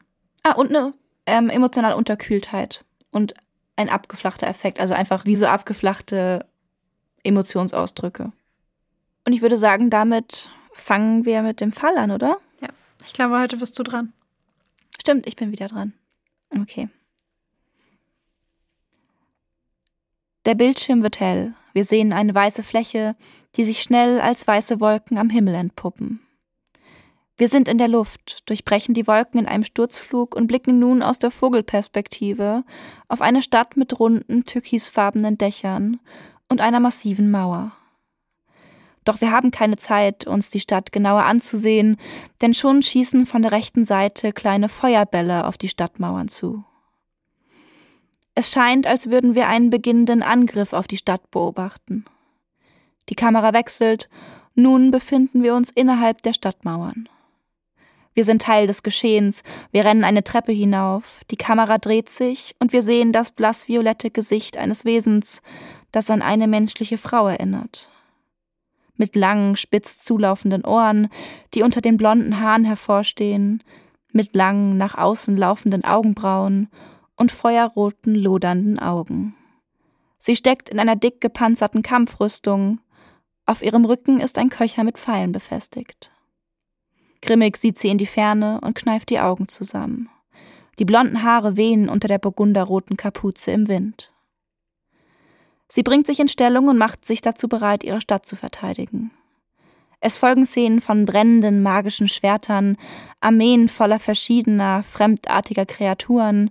[0.42, 0.94] Ah, und eine
[1.26, 3.34] ähm, emotionale Unterkühltheit und
[3.76, 6.46] ein abgeflachter Effekt, also einfach wie so abgeflachte
[7.24, 8.32] Emotionsausdrücke.
[9.24, 12.38] Und ich würde sagen, damit fangen wir mit dem Fall an, oder?
[12.60, 12.68] Ja.
[13.04, 14.12] Ich glaube, heute bist du dran.
[15.00, 15.92] Stimmt, ich bin wieder dran.
[16.56, 16.88] Okay.
[20.44, 21.54] Der Bildschirm wird hell.
[21.72, 23.16] Wir sehen eine weiße Fläche,
[23.56, 26.20] die sich schnell als weiße Wolken am Himmel entpuppen.
[27.36, 31.18] Wir sind in der Luft, durchbrechen die Wolken in einem Sturzflug und blicken nun aus
[31.18, 32.62] der Vogelperspektive
[33.08, 35.98] auf eine Stadt mit runden, türkisfarbenen Dächern
[36.48, 37.72] und einer massiven Mauer.
[39.04, 41.96] Doch wir haben keine Zeit, uns die Stadt genauer anzusehen,
[42.40, 46.64] denn schon schießen von der rechten Seite kleine Feuerbälle auf die Stadtmauern zu.
[48.34, 52.04] Es scheint, als würden wir einen beginnenden Angriff auf die Stadt beobachten.
[53.08, 54.08] Die Kamera wechselt,
[54.54, 57.08] nun befinden wir uns innerhalb der Stadtmauern.
[58.14, 62.72] Wir sind Teil des Geschehens, wir rennen eine Treppe hinauf, die Kamera dreht sich und
[62.72, 65.40] wir sehen das blassviolette Gesicht eines Wesens,
[65.92, 67.88] das an eine menschliche Frau erinnert.
[68.96, 71.08] Mit langen, spitz zulaufenden Ohren,
[71.54, 73.62] die unter den blonden Haaren hervorstehen,
[74.12, 76.68] mit langen, nach außen laufenden Augenbrauen
[77.16, 79.34] und feuerroten, lodernden Augen.
[80.18, 82.78] Sie steckt in einer dick gepanzerten Kampfrüstung.
[83.46, 86.12] Auf ihrem Rücken ist ein Köcher mit Pfeilen befestigt.
[87.20, 90.08] Grimmig sieht sie in die Ferne und kneift die Augen zusammen.
[90.78, 94.12] Die blonden Haare wehen unter der burgunderroten Kapuze im Wind.
[95.68, 99.10] Sie bringt sich in Stellung und macht sich dazu bereit, ihre Stadt zu verteidigen.
[100.00, 102.76] Es folgen Szenen von brennenden magischen Schwertern,
[103.20, 106.50] Armeen voller verschiedener, fremdartiger Kreaturen,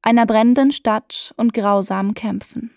[0.00, 2.70] einer brennenden Stadt und grausamen Kämpfen.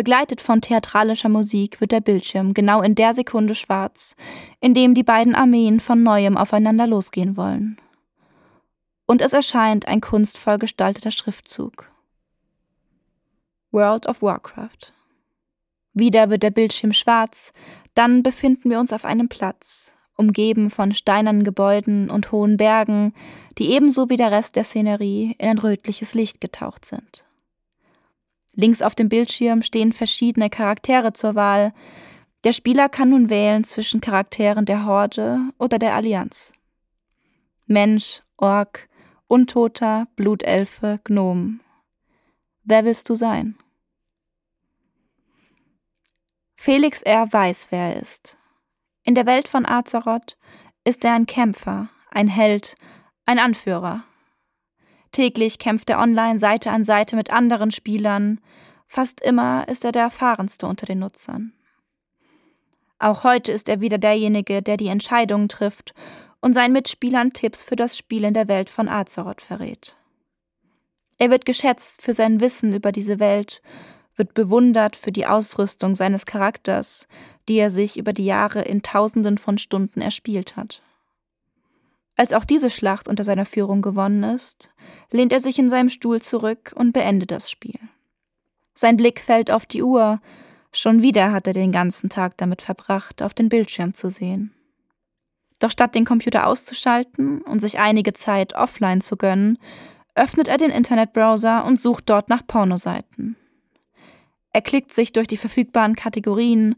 [0.00, 4.16] Begleitet von theatralischer Musik wird der Bildschirm genau in der Sekunde schwarz,
[4.58, 7.76] in dem die beiden Armeen von neuem aufeinander losgehen wollen.
[9.04, 11.92] Und es erscheint ein kunstvoll gestalteter Schriftzug.
[13.72, 14.94] World of Warcraft.
[15.92, 17.52] Wieder wird der Bildschirm schwarz,
[17.92, 23.12] dann befinden wir uns auf einem Platz, umgeben von steinernen Gebäuden und hohen Bergen,
[23.58, 27.26] die ebenso wie der Rest der Szenerie in ein rötliches Licht getaucht sind.
[28.56, 31.72] Links auf dem Bildschirm stehen verschiedene Charaktere zur Wahl.
[32.44, 36.52] Der Spieler kann nun wählen zwischen Charakteren der Horde oder der Allianz.
[37.66, 38.88] Mensch, Ork,
[39.28, 41.60] Untoter, Blutelfe, Gnom.
[42.64, 43.56] Wer willst du sein?
[46.56, 47.32] Felix R.
[47.32, 48.36] weiß, wer er ist.
[49.02, 50.36] In der Welt von Azeroth
[50.84, 52.74] ist er ein Kämpfer, ein Held,
[53.24, 54.04] ein Anführer.
[55.12, 58.40] Täglich kämpft er online Seite an Seite mit anderen Spielern,
[58.86, 61.52] fast immer ist er der erfahrenste unter den Nutzern.
[62.98, 65.94] Auch heute ist er wieder derjenige, der die Entscheidungen trifft
[66.40, 69.96] und seinen Mitspielern Tipps für das Spiel in der Welt von Azeroth verrät.
[71.18, 73.62] Er wird geschätzt für sein Wissen über diese Welt,
[74.16, 77.08] wird bewundert für die Ausrüstung seines Charakters,
[77.48, 80.82] die er sich über die Jahre in Tausenden von Stunden erspielt hat.
[82.20, 84.74] Als auch diese Schlacht unter seiner Führung gewonnen ist,
[85.10, 87.80] lehnt er sich in seinem Stuhl zurück und beendet das Spiel.
[88.74, 90.20] Sein Blick fällt auf die Uhr,
[90.70, 94.52] schon wieder hat er den ganzen Tag damit verbracht, auf den Bildschirm zu sehen.
[95.60, 99.56] Doch statt den Computer auszuschalten und sich einige Zeit offline zu gönnen,
[100.14, 103.36] öffnet er den Internetbrowser und sucht dort nach Pornoseiten.
[104.52, 106.76] Er klickt sich durch die verfügbaren Kategorien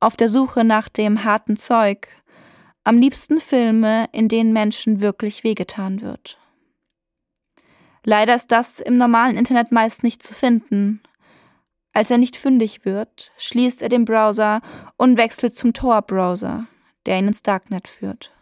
[0.00, 2.08] auf der Suche nach dem harten Zeug,
[2.84, 6.38] am liebsten Filme, in denen Menschen wirklich wehgetan wird.
[8.04, 11.02] Leider ist das im normalen Internet meist nicht zu finden.
[11.92, 14.62] Als er nicht fündig wird, schließt er den Browser
[14.96, 16.66] und wechselt zum Tor-Browser,
[17.06, 18.32] der ihn ins Darknet führt.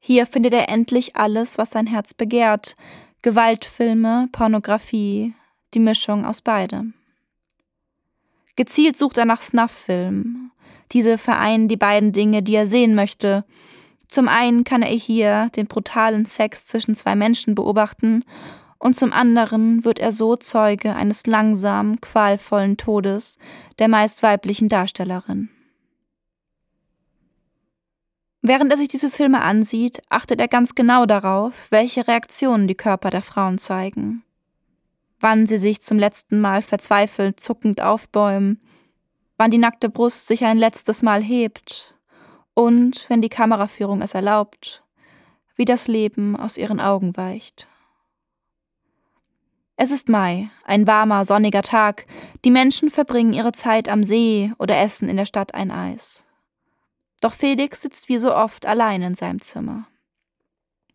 [0.00, 2.76] Hier findet er endlich alles, was sein Herz begehrt.
[3.22, 5.34] Gewaltfilme, Pornografie,
[5.72, 6.92] die Mischung aus beidem.
[8.56, 10.52] Gezielt sucht er nach Snuff-Filmen.
[10.92, 13.44] Diese vereinen die beiden Dinge, die er sehen möchte.
[14.08, 18.24] Zum einen kann er hier den brutalen Sex zwischen zwei Menschen beobachten
[18.78, 23.38] und zum anderen wird er so Zeuge eines langsamen, qualvollen Todes
[23.78, 25.48] der meist weiblichen Darstellerin.
[28.42, 33.08] Während er sich diese Filme ansieht, achtet er ganz genau darauf, welche Reaktionen die Körper
[33.08, 34.22] der Frauen zeigen.
[35.18, 38.60] Wann sie sich zum letzten Mal verzweifelt zuckend aufbäumen,
[39.36, 41.94] wann die nackte Brust sich ein letztes Mal hebt
[42.54, 44.84] und, wenn die Kameraführung es erlaubt,
[45.56, 47.68] wie das Leben aus ihren Augen weicht.
[49.76, 52.06] Es ist Mai, ein warmer, sonniger Tag.
[52.44, 56.24] Die Menschen verbringen ihre Zeit am See oder essen in der Stadt ein Eis.
[57.20, 59.88] Doch Felix sitzt wie so oft allein in seinem Zimmer.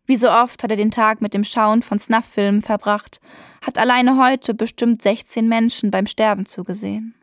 [0.06, 3.20] Wie so oft hat er den Tag mit dem Schauen von Snuff-Filmen verbracht,
[3.64, 7.19] hat alleine heute bestimmt 16 Menschen beim Sterben zugesehen.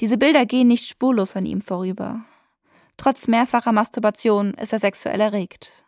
[0.00, 2.24] Diese Bilder gehen nicht spurlos an ihm vorüber.
[2.96, 5.84] Trotz mehrfacher Masturbation ist er sexuell erregt.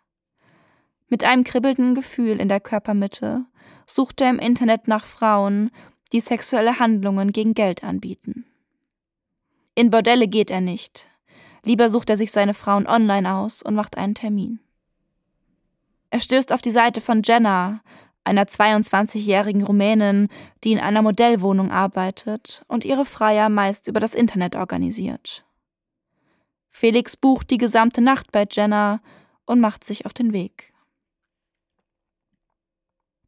[1.09, 3.45] Mit einem kribbelnden Gefühl in der Körpermitte
[3.87, 5.71] sucht er im Internet nach Frauen,
[6.13, 8.47] die sexuelle Handlungen gegen Geld anbieten.
[9.75, 11.09] In Bordelle geht er nicht.
[11.65, 14.61] Lieber sucht er sich seine Frauen online aus und macht einen Termin.
[16.11, 17.81] Er stößt auf die Seite von Jenna,
[18.25, 20.29] einer 22-jährigen Rumänin,
[20.65, 25.45] die in einer Modellwohnung arbeitet und ihre Freier meist über das Internet organisiert.
[26.71, 29.01] Felix bucht die gesamte Nacht bei Jenna
[29.45, 30.73] und macht sich auf den Weg.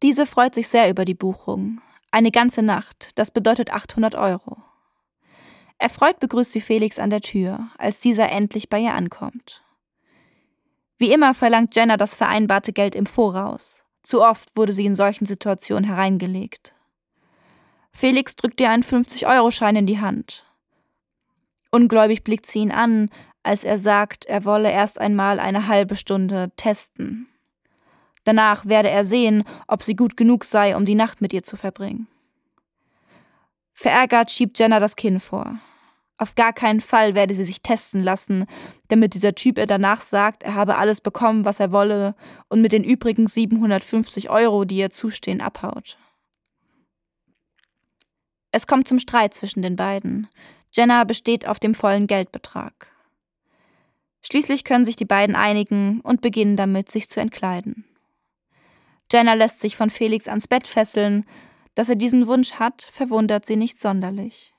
[0.02, 1.80] Diese freut sich sehr über die Buchung.
[2.10, 4.58] Eine ganze Nacht, das bedeutet 800 Euro.
[5.78, 9.62] Erfreut begrüßt sie Felix an der Tür, als dieser endlich bei ihr ankommt.
[10.96, 13.83] Wie immer verlangt Jenna das vereinbarte Geld im Voraus.
[14.04, 16.72] Zu oft wurde sie in solchen Situationen hereingelegt.
[17.92, 20.44] Felix drückt ihr einen 50-Euro-Schein in die Hand.
[21.70, 23.10] Ungläubig blickt sie ihn an,
[23.42, 27.28] als er sagt, er wolle erst einmal eine halbe Stunde testen.
[28.24, 31.56] Danach werde er sehen, ob sie gut genug sei, um die Nacht mit ihr zu
[31.56, 32.06] verbringen.
[33.72, 35.58] Verärgert schiebt Jenna das Kinn vor.
[36.16, 38.46] Auf gar keinen Fall werde sie sich testen lassen,
[38.88, 42.14] damit dieser Typ ihr danach sagt, er habe alles bekommen, was er wolle,
[42.48, 45.98] und mit den übrigen 750 Euro, die ihr zustehen, abhaut.
[48.52, 50.28] Es kommt zum Streit zwischen den beiden.
[50.72, 52.88] Jenna besteht auf dem vollen Geldbetrag.
[54.22, 57.84] Schließlich können sich die beiden einigen und beginnen damit, sich zu entkleiden.
[59.12, 61.26] Jenna lässt sich von Felix ans Bett fesseln.
[61.74, 64.53] Dass er diesen Wunsch hat, verwundert sie nicht sonderlich.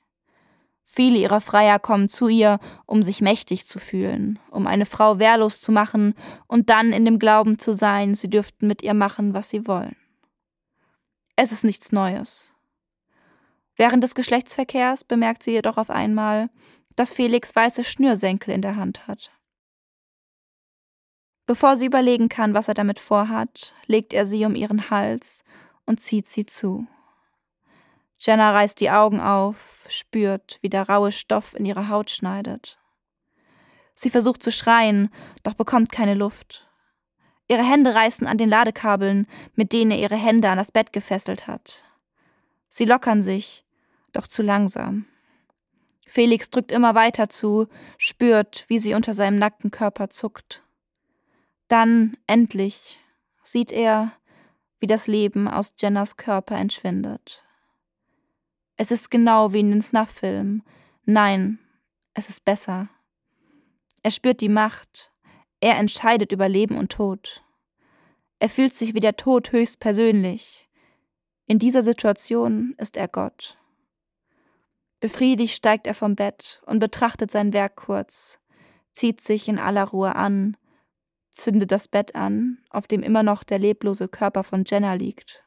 [0.88, 5.60] Viele ihrer Freier kommen zu ihr, um sich mächtig zu fühlen, um eine Frau wehrlos
[5.60, 6.13] zu machen
[6.48, 9.95] und dann in dem Glauben zu sein, sie dürften mit ihr machen, was sie wollen.
[11.36, 12.54] Es ist nichts Neues.
[13.76, 16.50] Während des Geschlechtsverkehrs bemerkt sie jedoch auf einmal,
[16.95, 19.32] dass Felix weiße Schnürsenkel in der Hand hat.
[21.48, 25.43] Bevor sie überlegen kann, was er damit vorhat, legt er sie um ihren Hals
[25.86, 26.88] und zieht sie zu.
[28.17, 32.80] Jenna reißt die Augen auf, spürt, wie der raue Stoff in ihre Haut schneidet.
[33.93, 35.10] Sie versucht zu schreien,
[35.43, 36.67] doch bekommt keine Luft.
[37.47, 41.47] Ihre Hände reißen an den Ladekabeln, mit denen er ihre Hände an das Bett gefesselt
[41.47, 41.84] hat.
[42.67, 43.63] Sie lockern sich,
[44.12, 45.06] doch zu langsam.
[46.08, 50.63] Felix drückt immer weiter zu, spürt, wie sie unter seinem nackten Körper zuckt.
[51.67, 52.99] Dann, endlich,
[53.43, 54.12] sieht er,
[54.80, 57.44] wie das Leben aus Jennas Körper entschwindet.
[58.77, 60.63] Es ist genau wie in den Snuff-Filmen.
[61.05, 61.59] Nein,
[62.13, 62.89] es ist besser.
[64.03, 65.11] Er spürt die Macht.
[65.61, 67.43] Er entscheidet über Leben und Tod.
[68.39, 70.69] Er fühlt sich wie der Tod höchst persönlich.
[71.47, 73.57] In dieser Situation ist er Gott.
[74.99, 78.39] Befriedigt steigt er vom Bett und betrachtet sein Werk kurz,
[78.91, 80.57] zieht sich in aller Ruhe an,
[81.31, 85.44] zündet das Bett an, auf dem immer noch der leblose Körper von Jenna liegt.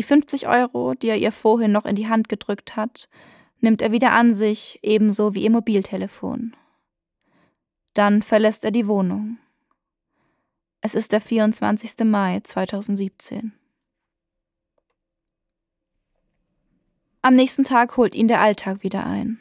[0.00, 3.10] Die 50 Euro, die er ihr vorhin noch in die Hand gedrückt hat,
[3.58, 6.56] nimmt er wieder an sich, ebenso wie ihr Mobiltelefon.
[7.92, 9.36] Dann verlässt er die Wohnung.
[10.80, 12.06] Es ist der 24.
[12.06, 13.52] Mai 2017.
[17.20, 19.38] Am nächsten Tag holt ihn der Alltag wieder ein.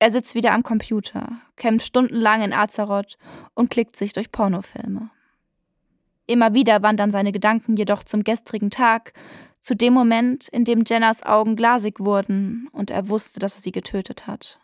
[0.00, 3.16] Er sitzt wieder am Computer, kämpft stundenlang in Azeroth
[3.54, 5.12] und klickt sich durch Pornofilme.
[6.26, 9.14] Immer wieder wandern seine Gedanken jedoch zum gestrigen Tag,
[9.68, 13.70] zu dem Moment, in dem Jennas Augen glasig wurden und er wusste, dass er sie
[13.70, 14.58] getötet hat.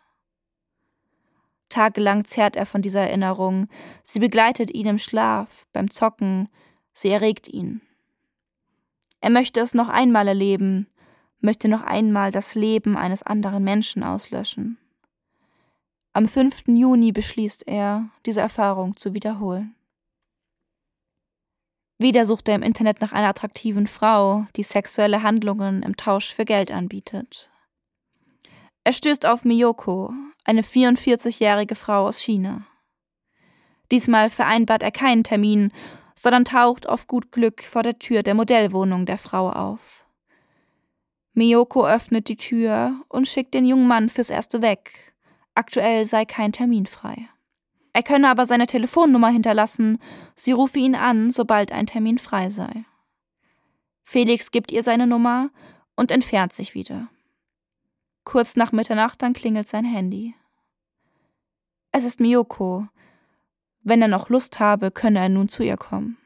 [1.69, 3.67] Tagelang zehrt er von dieser Erinnerung,
[4.01, 6.49] sie begleitet ihn im Schlaf, beim Zocken,
[6.91, 7.81] sie erregt ihn.
[9.21, 10.87] Er möchte es noch einmal erleben,
[11.39, 14.79] möchte noch einmal das Leben eines anderen Menschen auslöschen.
[16.13, 16.63] Am 5.
[16.69, 19.74] Juni beschließt er, diese Erfahrung zu wiederholen.
[21.97, 26.45] Wieder sucht er im Internet nach einer attraktiven Frau, die sexuelle Handlungen im Tausch für
[26.45, 27.49] Geld anbietet.
[28.83, 32.67] Er stößt auf Miyoko, eine 44-jährige Frau aus China.
[33.91, 35.71] Diesmal vereinbart er keinen Termin,
[36.15, 40.05] sondern taucht auf gut Glück vor der Tür der Modellwohnung der Frau auf.
[41.33, 45.05] Miyoko öffnet die Tür und schickt den jungen Mann fürs Erste weg,
[45.57, 47.29] Aktuell sei kein Termin frei.
[47.95, 49.99] Er könne aber seine Telefonnummer hinterlassen,
[50.35, 52.83] sie rufe ihn an, sobald ein Termin frei sei.
[54.03, 55.49] Felix gibt ihr seine Nummer
[55.95, 57.07] und entfernt sich wieder.
[58.25, 60.35] Kurz nach Mitternacht dann klingelt sein Handy.
[61.93, 62.89] Es ist Miyoko.
[63.79, 66.17] Wenn er noch Lust habe, könne er nun zu ihr kommen.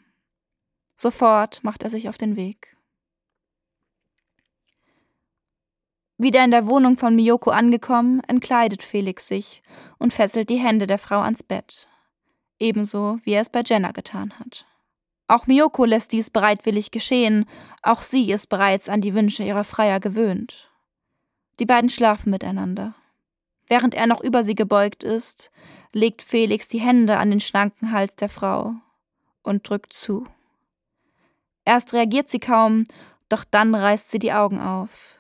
[0.95, 2.77] Sofort macht er sich auf den Weg.
[6.21, 9.63] Wieder in der Wohnung von Miyoko angekommen, entkleidet Felix sich
[9.99, 11.87] und fesselt die Hände der Frau ans Bett.
[12.59, 14.65] Ebenso wie er es bei Jenna getan hat.
[15.29, 17.45] Auch Miyoko lässt dies bereitwillig geschehen,
[17.83, 20.69] auch sie ist bereits an die Wünsche ihrer Freier gewöhnt.
[21.61, 22.95] Die beiden schlafen miteinander.
[23.67, 25.51] Während er noch über sie gebeugt ist,
[25.93, 28.73] legt Felix die Hände an den schlanken Hals der Frau
[29.41, 30.27] und drückt zu.
[31.63, 32.83] Erst reagiert sie kaum,
[33.29, 35.18] doch dann reißt sie die Augen auf.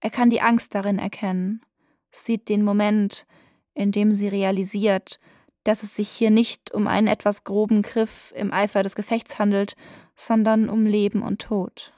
[0.00, 1.62] Er kann die Angst darin erkennen,
[2.10, 3.26] sieht den Moment,
[3.74, 5.20] in dem sie realisiert,
[5.64, 9.76] dass es sich hier nicht um einen etwas groben Griff im Eifer des Gefechts handelt,
[10.16, 11.92] sondern um Leben und Tod.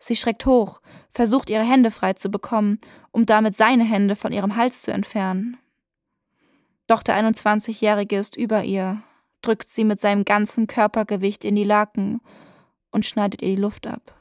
[0.00, 0.80] Sie schreckt hoch,
[1.12, 2.78] versucht ihre Hände frei zu bekommen,
[3.10, 5.56] um damit seine Hände von ihrem Hals zu entfernen.
[6.86, 9.02] Doch der 21-Jährige ist über ihr,
[9.42, 12.20] drückt sie mit seinem ganzen Körpergewicht in die Laken
[12.90, 14.17] und schneidet ihr die Luft ab.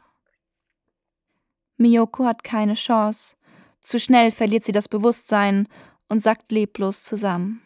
[1.77, 3.35] Miyoko hat keine Chance.
[3.81, 5.67] Zu schnell verliert sie das Bewusstsein
[6.09, 7.61] und sackt leblos zusammen.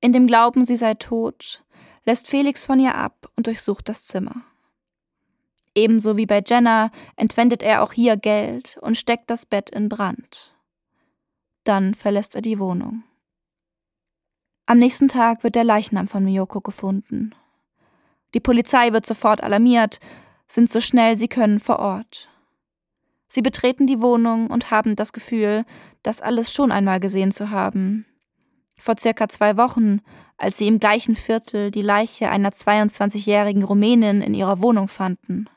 [0.00, 1.64] In dem Glauben, sie sei tot,
[2.04, 4.42] lässt Felix von ihr ab und durchsucht das Zimmer.
[5.74, 10.54] Ebenso wie bei Jenna entwendet er auch hier Geld und steckt das Bett in Brand.
[11.64, 13.02] Dann verlässt er die Wohnung.
[14.66, 17.34] Am nächsten Tag wird der Leichnam von Miyoko gefunden.
[18.34, 20.00] Die Polizei wird sofort alarmiert,
[20.48, 22.28] sind so schnell sie können vor Ort.
[23.28, 25.64] Sie betreten die Wohnung und haben das Gefühl,
[26.02, 28.06] das alles schon einmal gesehen zu haben.
[28.78, 30.00] Vor circa zwei Wochen,
[30.36, 35.48] als sie im gleichen Viertel die Leiche einer 22-jährigen Rumänin in ihrer Wohnung fanden.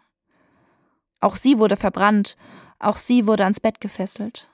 [1.20, 2.38] Auch sie wurde verbrannt,
[2.80, 4.50] auch sie wurde ans Bett gefesselt.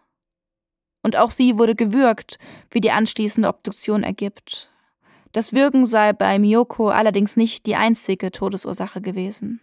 [1.01, 2.39] Und auch sie wurde gewürgt,
[2.71, 4.69] wie die anschließende Obduktion ergibt.
[5.33, 9.59] Das Würgen sei bei Miyoko allerdings nicht die einzige Todesursache gewesen.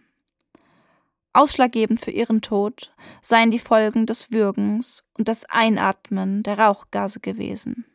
[1.33, 7.85] Ausschlaggebend für ihren Tod seien die Folgen des Würgens und das Einatmen der Rauchgase gewesen.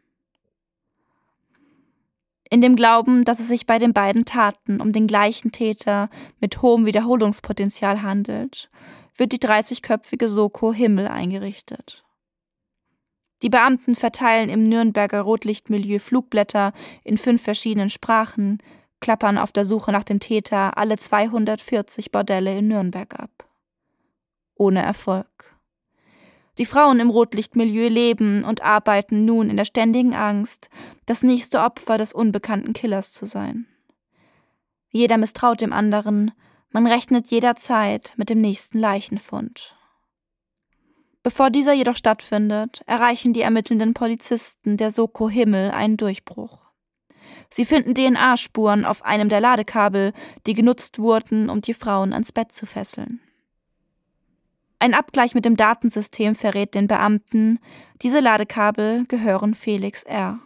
[2.48, 6.08] In dem Glauben, dass es sich bei den beiden Taten um den gleichen Täter
[6.40, 8.70] mit hohem Wiederholungspotenzial handelt,
[9.16, 12.04] wird die 30-köpfige Soko Himmel eingerichtet.
[13.42, 16.72] Die Beamten verteilen im Nürnberger Rotlichtmilieu Flugblätter
[17.04, 18.62] in fünf verschiedenen Sprachen,
[19.06, 23.48] klappern auf der Suche nach dem Täter alle 240 Bordelle in Nürnberg ab.
[24.56, 25.56] Ohne Erfolg.
[26.58, 30.70] Die Frauen im Rotlichtmilieu leben und arbeiten nun in der ständigen Angst,
[31.04, 33.68] das nächste Opfer des unbekannten Killers zu sein.
[34.90, 36.32] Jeder misstraut dem anderen,
[36.70, 39.76] man rechnet jederzeit mit dem nächsten Leichenfund.
[41.22, 46.65] Bevor dieser jedoch stattfindet, erreichen die ermittelnden Polizisten der Soko Himmel einen Durchbruch.
[47.50, 50.12] Sie finden DNA-Spuren auf einem der Ladekabel,
[50.46, 53.20] die genutzt wurden, um die Frauen ans Bett zu fesseln.
[54.78, 57.58] Ein Abgleich mit dem Datensystem verrät den Beamten,
[58.02, 60.38] diese Ladekabel gehören Felix R.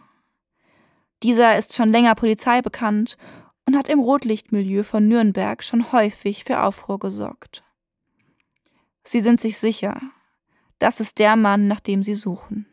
[1.21, 3.17] Dieser ist schon länger Polizei bekannt
[3.65, 7.63] und hat im Rotlichtmilieu von Nürnberg schon häufig für Aufruhr gesorgt.
[9.03, 9.99] Sie sind sich sicher,
[10.79, 12.70] das ist der Mann, nach dem sie suchen.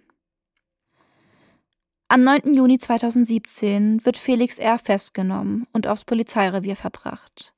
[2.11, 2.55] Am 9.
[2.55, 4.79] Juni 2017 wird Felix R.
[4.79, 7.53] festgenommen und aufs Polizeirevier verbracht,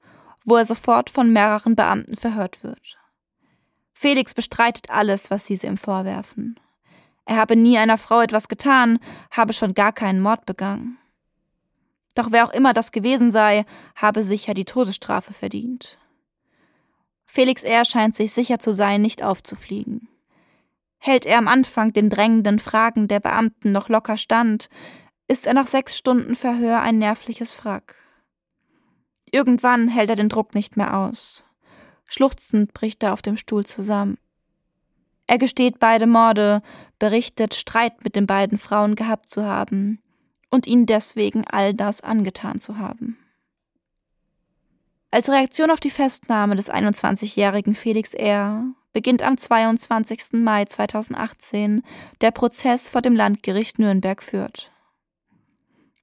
[0.44, 2.98] wo er sofort von mehreren Beamten verhört wird.
[3.92, 6.58] Felix bestreitet alles, was diese ihm vorwerfen.
[7.26, 8.98] Er habe nie einer Frau etwas getan,
[9.30, 10.98] habe schon gar keinen Mord begangen.
[12.16, 15.96] Doch wer auch immer das gewesen sei, habe sicher die Todesstrafe verdient.
[17.24, 17.84] Felix R.
[17.84, 20.09] scheint sich sicher zu sein, nicht aufzufliegen.
[21.00, 24.68] Hält er am Anfang den drängenden Fragen der Beamten noch locker stand,
[25.28, 27.94] ist er nach sechs Stunden Verhör ein nervliches Wrack.
[29.32, 31.44] Irgendwann hält er den Druck nicht mehr aus.
[32.06, 34.18] Schluchzend bricht er auf dem Stuhl zusammen.
[35.26, 36.60] Er gesteht beide Morde,
[36.98, 40.02] berichtet, Streit mit den beiden Frauen gehabt zu haben
[40.50, 43.16] und ihnen deswegen all das angetan zu haben.
[45.12, 48.64] Als Reaktion auf die Festnahme des 21-jährigen Felix R.
[48.92, 50.32] beginnt am 22.
[50.32, 51.82] Mai 2018
[52.20, 54.70] der Prozess vor dem Landgericht Nürnberg-Fürth.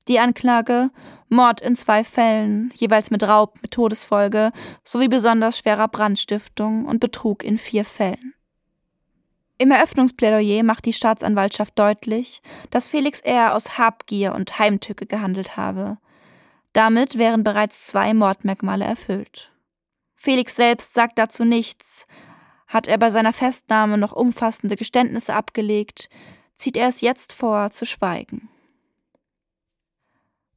[0.08, 0.90] Die Anklage
[1.30, 4.52] Mord in zwei Fällen, jeweils mit Raub mit Todesfolge,
[4.84, 8.34] sowie besonders schwerer Brandstiftung und Betrug in vier Fällen.
[9.58, 13.56] Im Eröffnungsplädoyer macht die Staatsanwaltschaft deutlich, dass Felix R.
[13.56, 15.98] aus Habgier und Heimtücke gehandelt habe.
[16.74, 19.52] Damit wären bereits zwei Mordmerkmale erfüllt.
[20.16, 22.06] Felix selbst sagt dazu nichts.
[22.68, 26.10] Hat er bei seiner Festnahme noch umfassende Geständnisse abgelegt,
[26.56, 28.50] zieht er es jetzt vor, zu schweigen.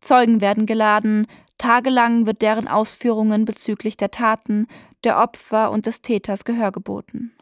[0.01, 1.27] Zeugen werden geladen,
[1.59, 4.67] tagelang wird deren Ausführungen bezüglich der Taten,
[5.05, 7.33] der Opfer und des Täters Gehör geboten.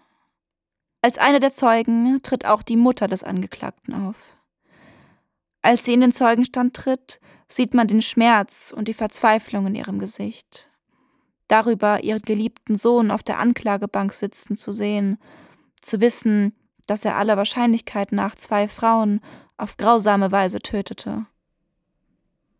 [1.01, 4.35] Als eine der Zeugen tritt auch die Mutter des Angeklagten auf.
[5.63, 9.99] Als sie in den Zeugenstand tritt, sieht man den Schmerz und die Verzweiflung in ihrem
[9.99, 10.68] Gesicht.
[11.49, 15.19] Darüber, ihren geliebten Sohn auf der Anklagebank sitzen zu sehen,
[15.81, 16.55] zu wissen,
[16.87, 19.21] dass er aller Wahrscheinlichkeit nach zwei Frauen
[19.57, 21.27] auf grausame Weise tötete.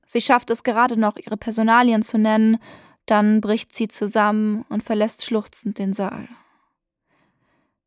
[0.05, 2.59] Sie schafft es gerade noch, ihre Personalien zu nennen,
[3.05, 6.29] dann bricht sie zusammen und verlässt schluchzend den Saal.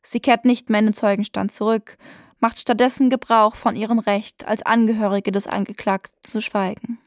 [0.04, 1.97] Sie kehrt nicht mehr in den Zeugenstand zurück,
[2.39, 6.99] macht stattdessen Gebrauch von ihrem Recht, als Angehörige des Angeklagten zu schweigen.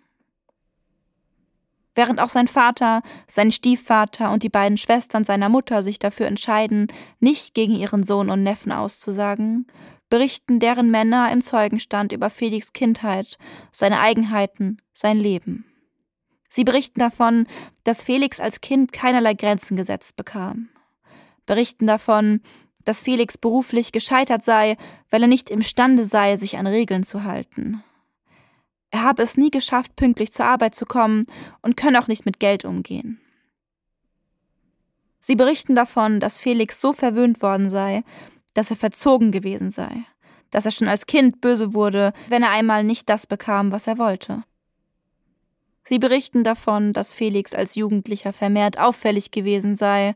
[1.94, 6.88] Während auch sein Vater, sein Stiefvater und die beiden Schwestern seiner Mutter sich dafür entscheiden,
[7.20, 9.66] nicht gegen ihren Sohn und Neffen auszusagen,
[10.08, 13.38] berichten deren Männer im Zeugenstand über Felix Kindheit,
[13.70, 15.64] seine Eigenheiten, sein Leben.
[16.48, 17.46] Sie berichten davon,
[17.82, 20.68] dass Felix als Kind keinerlei Grenzen gesetzt bekam.
[21.46, 22.42] Berichten davon,
[22.84, 24.76] dass Felix beruflich gescheitert sei,
[25.10, 27.82] weil er nicht imstande sei, sich an Regeln zu halten.
[28.94, 31.26] Er habe es nie geschafft, pünktlich zur Arbeit zu kommen
[31.62, 33.20] und könne auch nicht mit Geld umgehen.
[35.18, 38.04] Sie berichten davon, dass Felix so verwöhnt worden sei,
[38.52, 40.04] dass er verzogen gewesen sei,
[40.52, 43.98] dass er schon als Kind böse wurde, wenn er einmal nicht das bekam, was er
[43.98, 44.44] wollte.
[45.82, 50.14] Sie berichten davon, dass Felix als Jugendlicher vermehrt auffällig gewesen sei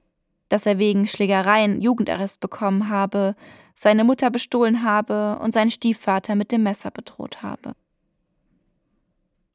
[0.49, 3.35] dass er wegen Schlägereien Jugendarrest bekommen habe,
[3.75, 7.75] seine Mutter bestohlen habe und seinen Stiefvater mit dem Messer bedroht habe.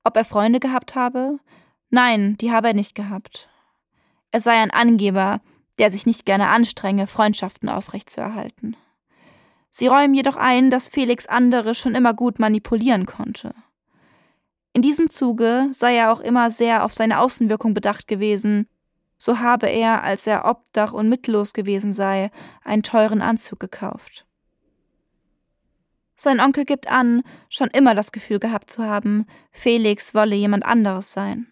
[0.03, 1.39] Ob er Freunde gehabt habe?
[1.89, 3.49] Nein, die habe er nicht gehabt.
[4.31, 5.41] Er sei ein Angeber,
[5.79, 8.75] der sich nicht gerne anstrenge, Freundschaften aufrechtzuerhalten.
[9.69, 13.55] Sie räumen jedoch ein, dass Felix andere schon immer gut manipulieren konnte.
[14.73, 18.67] In diesem Zuge sei er auch immer sehr auf seine Außenwirkung bedacht gewesen
[19.23, 22.29] so habe er, als er obdach und mittellos gewesen sei,
[22.61, 24.25] einen teuren Anzug gekauft.
[26.23, 31.11] Sein Onkel gibt an, schon immer das Gefühl gehabt zu haben, Felix wolle jemand anderes
[31.11, 31.47] sein.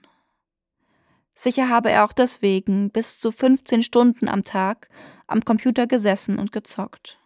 [1.35, 4.87] Sicher habe er auch deswegen bis zu 15 Stunden am Tag
[5.27, 7.19] am Computer gesessen und gezockt.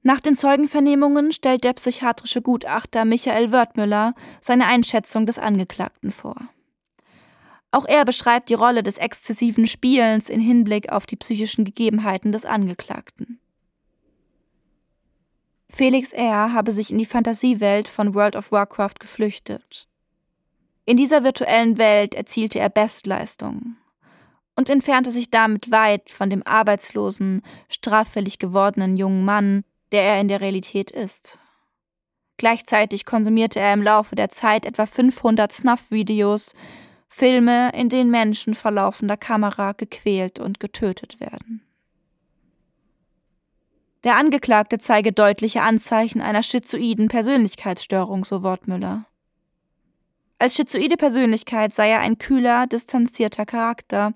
[0.00, 6.36] Nach den Zeugenvernehmungen stellt der psychiatrische Gutachter Michael Wörthmüller seine Einschätzung des Angeklagten vor.
[7.70, 12.46] Auch er beschreibt die Rolle des exzessiven Spielens in Hinblick auf die psychischen Gegebenheiten des
[12.46, 13.40] Angeklagten.
[15.70, 16.52] Felix R.
[16.52, 19.88] habe sich in die Fantasiewelt von World of Warcraft geflüchtet.
[20.84, 23.76] In dieser virtuellen Welt erzielte er Bestleistungen
[24.56, 30.28] und entfernte sich damit weit von dem arbeitslosen, straffällig gewordenen jungen Mann, der er in
[30.28, 31.38] der Realität ist.
[32.36, 36.54] Gleichzeitig konsumierte er im Laufe der Zeit etwa 500 Snuff-Videos,
[37.06, 41.62] Filme, in denen Menschen vor laufender Kamera gequält und getötet werden.
[44.02, 49.04] Der Angeklagte zeige deutliche Anzeichen einer schizoiden Persönlichkeitsstörung, so Wortmüller.
[50.38, 54.14] Als schizoide Persönlichkeit sei er ein kühler, distanzierter Charakter,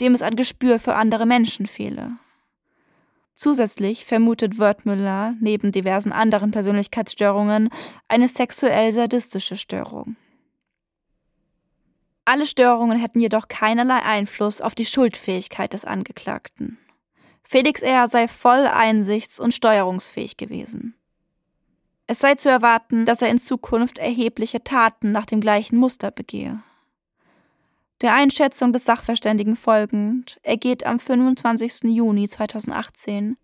[0.00, 2.18] dem es an Gespür für andere Menschen fehle.
[3.34, 7.70] Zusätzlich vermutet Wörthmüller neben diversen anderen Persönlichkeitsstörungen
[8.08, 10.16] eine sexuell sadistische Störung.
[12.26, 16.78] Alle Störungen hätten jedoch keinerlei Einfluss auf die Schuldfähigkeit des Angeklagten.
[17.42, 18.08] Felix R.
[18.08, 20.94] sei voll einsichts- und steuerungsfähig gewesen.
[22.06, 26.62] Es sei zu erwarten, dass er in Zukunft erhebliche Taten nach dem gleichen Muster begehe.
[28.00, 31.84] Der Einschätzung des Sachverständigen folgend ergeht am 25.
[31.84, 33.36] Juni 2018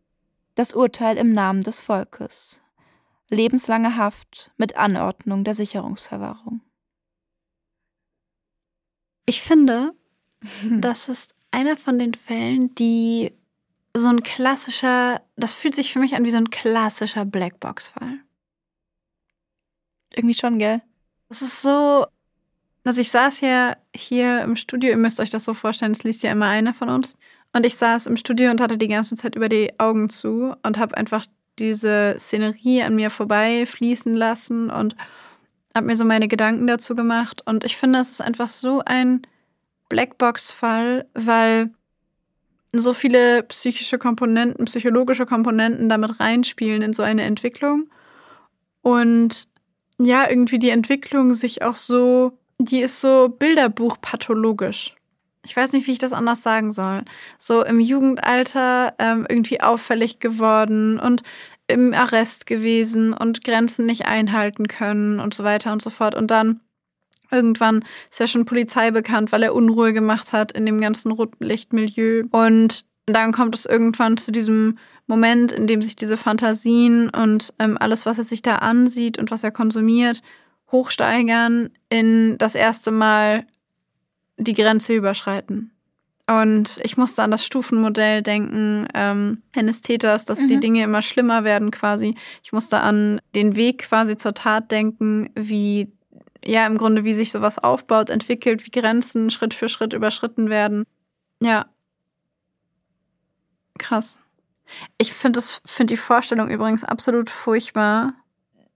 [0.56, 2.60] das Urteil im Namen des Volkes.
[3.30, 6.62] Lebenslange Haft mit Anordnung der Sicherungsverwahrung.
[9.26, 9.92] Ich finde,
[10.64, 13.32] das ist einer von den Fällen, die
[13.98, 18.20] so ein klassischer, das fühlt sich für mich an wie so ein klassischer Blackbox-Fall.
[20.14, 20.82] Irgendwie schon, gell?
[21.28, 22.06] Das ist so,
[22.84, 26.22] also ich saß ja hier im Studio, ihr müsst euch das so vorstellen, es liest
[26.22, 27.14] ja immer einer von uns.
[27.52, 30.78] Und ich saß im Studio und hatte die ganze Zeit über die Augen zu und
[30.78, 31.26] habe einfach
[31.58, 34.96] diese Szenerie an mir vorbei fließen lassen und
[35.74, 37.42] habe mir so meine Gedanken dazu gemacht.
[37.46, 39.22] Und ich finde, es ist einfach so ein
[39.88, 41.70] Blackbox-Fall, weil
[42.72, 47.88] so viele psychische Komponenten, psychologische Komponenten damit reinspielen in so eine Entwicklung.
[48.82, 49.48] Und
[49.98, 54.94] ja, irgendwie die Entwicklung sich auch so, die ist so bilderbuchpathologisch.
[55.44, 57.04] Ich weiß nicht, wie ich das anders sagen soll.
[57.38, 61.22] So im Jugendalter ähm, irgendwie auffällig geworden und
[61.68, 66.14] im Arrest gewesen und Grenzen nicht einhalten können und so weiter und so fort.
[66.14, 66.60] Und dann
[67.30, 72.24] irgendwann ist ja schon Polizei bekannt, weil er Unruhe gemacht hat in dem ganzen Rotlichtmilieu.
[72.30, 77.78] Und dann kommt es irgendwann zu diesem Moment, in dem sich diese Fantasien und ähm,
[77.80, 80.22] alles, was er sich da ansieht und was er konsumiert,
[80.70, 83.46] hochsteigern in das erste Mal
[84.36, 85.72] die Grenze überschreiten.
[86.28, 90.46] Und ich musste an das Stufenmodell denken, ähm, eines Täters, dass mhm.
[90.46, 92.16] die Dinge immer schlimmer werden quasi.
[92.44, 95.90] Ich musste an den Weg quasi zur Tat denken, wie,
[96.48, 100.84] ja, im Grunde, wie sich sowas aufbaut, entwickelt, wie Grenzen Schritt für Schritt überschritten werden.
[101.42, 101.66] Ja.
[103.78, 104.18] Krass.
[104.96, 108.14] Ich finde find die Vorstellung übrigens absolut furchtbar,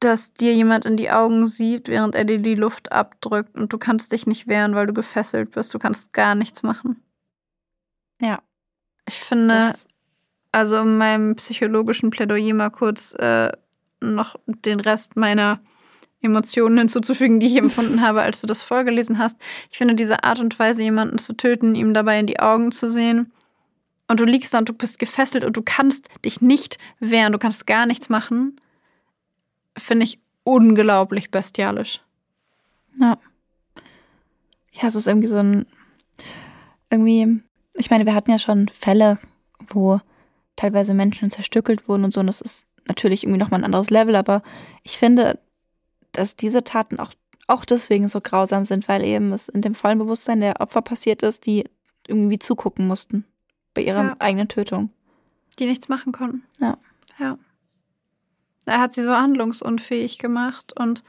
[0.00, 3.78] dass dir jemand in die Augen sieht, während er dir die Luft abdrückt und du
[3.78, 5.72] kannst dich nicht wehren, weil du gefesselt bist.
[5.72, 7.02] Du kannst gar nichts machen.
[8.20, 8.42] Ja.
[9.08, 9.86] Ich finde, das
[10.52, 13.50] also in meinem psychologischen Plädoyer mal kurz äh,
[14.00, 15.60] noch den Rest meiner
[16.22, 19.36] Emotionen hinzuzufügen, die ich empfunden habe, als du das vorgelesen hast.
[19.70, 22.90] Ich finde diese Art und Weise, jemanden zu töten, ihm dabei in die Augen zu
[22.90, 23.32] sehen
[24.08, 27.38] und du liegst da und du bist gefesselt und du kannst dich nicht wehren, du
[27.38, 28.60] kannst gar nichts machen,
[29.76, 32.00] finde ich unglaublich bestialisch.
[33.00, 33.18] Ja.
[34.72, 35.66] Ja, es ist irgendwie so ein
[36.90, 37.42] irgendwie
[37.74, 39.18] ich meine, wir hatten ja schon Fälle,
[39.68, 40.00] wo
[40.56, 44.16] teilweise Menschen zerstückelt wurden und so, und das ist natürlich irgendwie nochmal ein anderes Level,
[44.16, 44.42] aber
[44.82, 45.38] ich finde,
[46.12, 47.12] dass diese Taten auch,
[47.46, 51.22] auch deswegen so grausam sind, weil eben es in dem vollen Bewusstsein der Opfer passiert
[51.22, 51.64] ist, die
[52.06, 53.24] irgendwie zugucken mussten
[53.74, 54.16] bei ihrer ja.
[54.18, 54.90] eigenen Tötung.
[55.58, 56.42] Die nichts machen konnten.
[56.60, 56.76] Ja.
[57.18, 57.38] Ja.
[58.66, 61.02] Er hat sie so handlungsunfähig gemacht und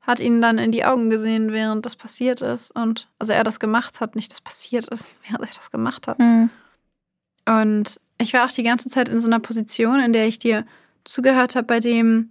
[0.00, 2.72] hat ihn dann in die Augen gesehen, während das passiert ist.
[2.72, 6.18] Und also er das gemacht hat, nicht das passiert ist, während er das gemacht hat.
[6.18, 6.50] Mhm.
[7.46, 10.64] Und ich war auch die ganze Zeit in so einer Position, in der ich dir
[11.04, 12.30] zugehört habe, bei dem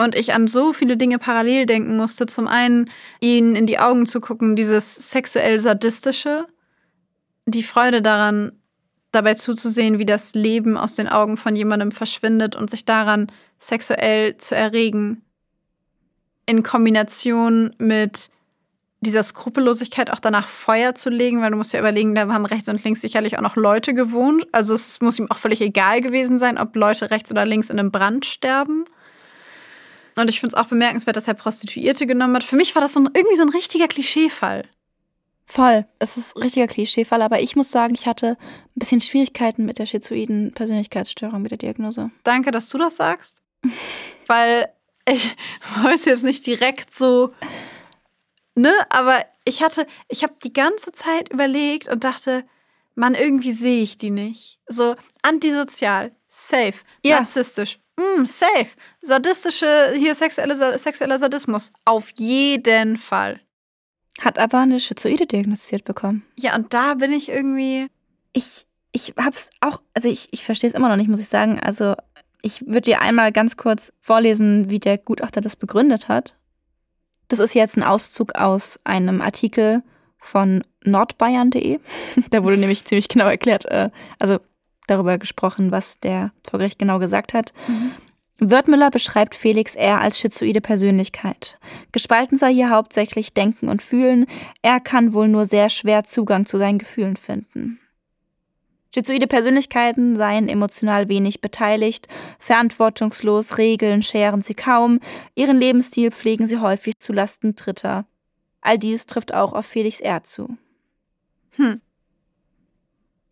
[0.00, 2.26] und ich an so viele Dinge parallel denken musste.
[2.26, 2.90] Zum einen,
[3.20, 6.46] ihn in die Augen zu gucken, dieses sexuell sadistische,
[7.46, 8.52] die Freude daran,
[9.12, 13.26] dabei zuzusehen, wie das Leben aus den Augen von jemandem verschwindet und sich daran
[13.58, 15.22] sexuell zu erregen
[16.46, 18.30] in Kombination mit
[19.00, 22.68] dieser Skrupellosigkeit auch danach Feuer zu legen, weil du musst ja überlegen, da haben rechts
[22.68, 24.46] und links sicherlich auch noch Leute gewohnt.
[24.52, 27.78] Also es muss ihm auch völlig egal gewesen sein, ob Leute rechts oder links in
[27.78, 28.84] einem Brand sterben.
[30.16, 32.44] Und ich finde es auch bemerkenswert, dass er Prostituierte genommen hat.
[32.44, 34.64] Für mich war das so ein, irgendwie so ein richtiger Klischeefall.
[35.46, 35.86] Voll.
[35.98, 39.78] Es ist ein richtiger Klischeefall, aber ich muss sagen, ich hatte ein bisschen Schwierigkeiten mit
[39.78, 42.10] der schizoiden Persönlichkeitsstörung, mit der Diagnose.
[42.22, 43.42] Danke, dass du das sagst.
[44.26, 44.68] weil
[45.06, 45.36] ich
[45.82, 47.32] wollte jetzt nicht direkt so,
[48.54, 52.44] ne, aber ich hatte, ich habe die ganze Zeit überlegt und dachte,
[52.94, 54.60] Mann, irgendwie sehe ich die nicht.
[54.68, 57.16] So antisozial, safe, ja.
[57.16, 63.40] narzisstisch, mm, safe, sadistische, hier sexuelle, sexueller Sadismus, auf jeden Fall.
[64.20, 66.24] Hat aber eine Schizoide diagnostiziert bekommen.
[66.36, 67.88] Ja, und da bin ich irgendwie.
[68.32, 71.58] Ich, ich hab's auch, also ich, ich verstehe es immer noch nicht, muss ich sagen.
[71.58, 71.94] Also
[72.42, 76.36] ich würde dir einmal ganz kurz vorlesen, wie der Gutachter das begründet hat.
[77.28, 79.82] Das ist jetzt ein Auszug aus einem Artikel
[80.18, 81.80] von nordbayern.de.
[82.30, 84.38] da wurde nämlich ziemlich genau erklärt, äh, also
[84.90, 87.52] darüber gesprochen, was der vor Gericht genau gesagt hat.
[87.68, 87.92] Mhm.
[88.40, 90.00] Wörthmüller beschreibt Felix R.
[90.00, 91.58] als schizoide Persönlichkeit.
[91.92, 94.26] Gespalten sei hier hauptsächlich Denken und Fühlen.
[94.62, 97.78] Er kann wohl nur sehr schwer Zugang zu seinen Gefühlen finden.
[98.92, 102.08] Schizoide Persönlichkeiten seien emotional wenig beteiligt,
[102.40, 104.98] verantwortungslos, Regeln scheren sie kaum,
[105.36, 108.06] ihren Lebensstil pflegen sie häufig zu Lasten Dritter.
[108.62, 110.24] All dies trifft auch auf Felix R.
[110.24, 110.56] zu.
[111.50, 111.80] Hm.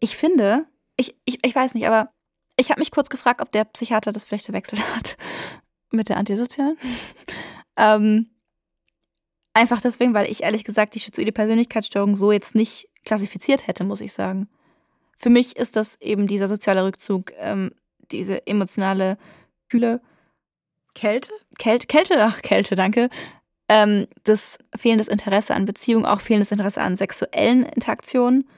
[0.00, 0.66] Ich finde,
[0.98, 2.12] ich, ich, ich weiß nicht, aber
[2.58, 5.16] ich habe mich kurz gefragt, ob der Psychiater das vielleicht verwechselt hat
[5.90, 6.76] mit der Antisozialen.
[7.76, 8.30] ähm,
[9.54, 14.02] einfach deswegen, weil ich ehrlich gesagt die schizoide Persönlichkeitsstörung so jetzt nicht klassifiziert hätte, muss
[14.02, 14.48] ich sagen
[15.18, 17.72] für mich ist das eben dieser soziale Rückzug, ähm,
[18.12, 19.18] diese emotionale
[19.68, 20.00] Kühle.
[20.94, 21.32] Kälte?
[21.58, 23.10] Kälte, Kälte, ach, Kälte, danke.
[23.68, 28.48] Ähm, das fehlendes Interesse an Beziehungen, auch fehlendes Interesse an sexuellen Interaktionen.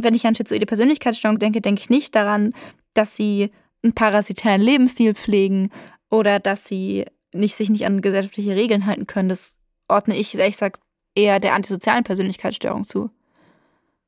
[0.00, 2.54] Wenn ich an schizoide Persönlichkeitsstörung denke, denke ich nicht daran,
[2.94, 3.50] dass sie
[3.82, 5.70] einen parasitären Lebensstil pflegen
[6.10, 9.28] oder dass sie nicht, sich nicht an gesellschaftliche Regeln halten können.
[9.28, 10.80] Das ordne ich, ehrlich gesagt,
[11.14, 13.10] eher der antisozialen Persönlichkeitsstörung zu.